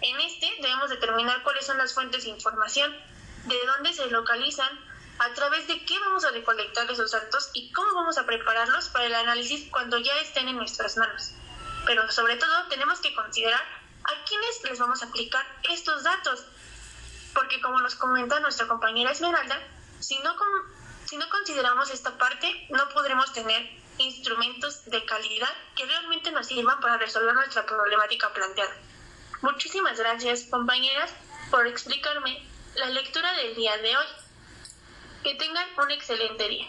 [0.00, 2.96] En este debemos determinar cuáles son las fuentes de información,
[3.44, 4.70] de dónde se localizan,
[5.18, 9.04] a través de qué vamos a recolectar esos datos y cómo vamos a prepararlos para
[9.04, 11.32] el análisis cuando ya estén en nuestras manos.
[11.84, 16.46] Pero sobre todo tenemos que considerar a quiénes les vamos a aplicar estos datos,
[17.34, 19.60] porque como nos comenta nuestra compañera Esmeralda,
[20.00, 20.34] si no,
[21.10, 26.78] si no consideramos esta parte, no podremos tener instrumentos de calidad que realmente nos sirvan
[26.78, 28.76] para resolver nuestra problemática planteada.
[29.42, 31.12] Muchísimas gracias, compañeras,
[31.50, 32.46] por explicarme
[32.76, 34.06] la lectura del día de hoy.
[35.24, 36.68] Que tengan un excelente día.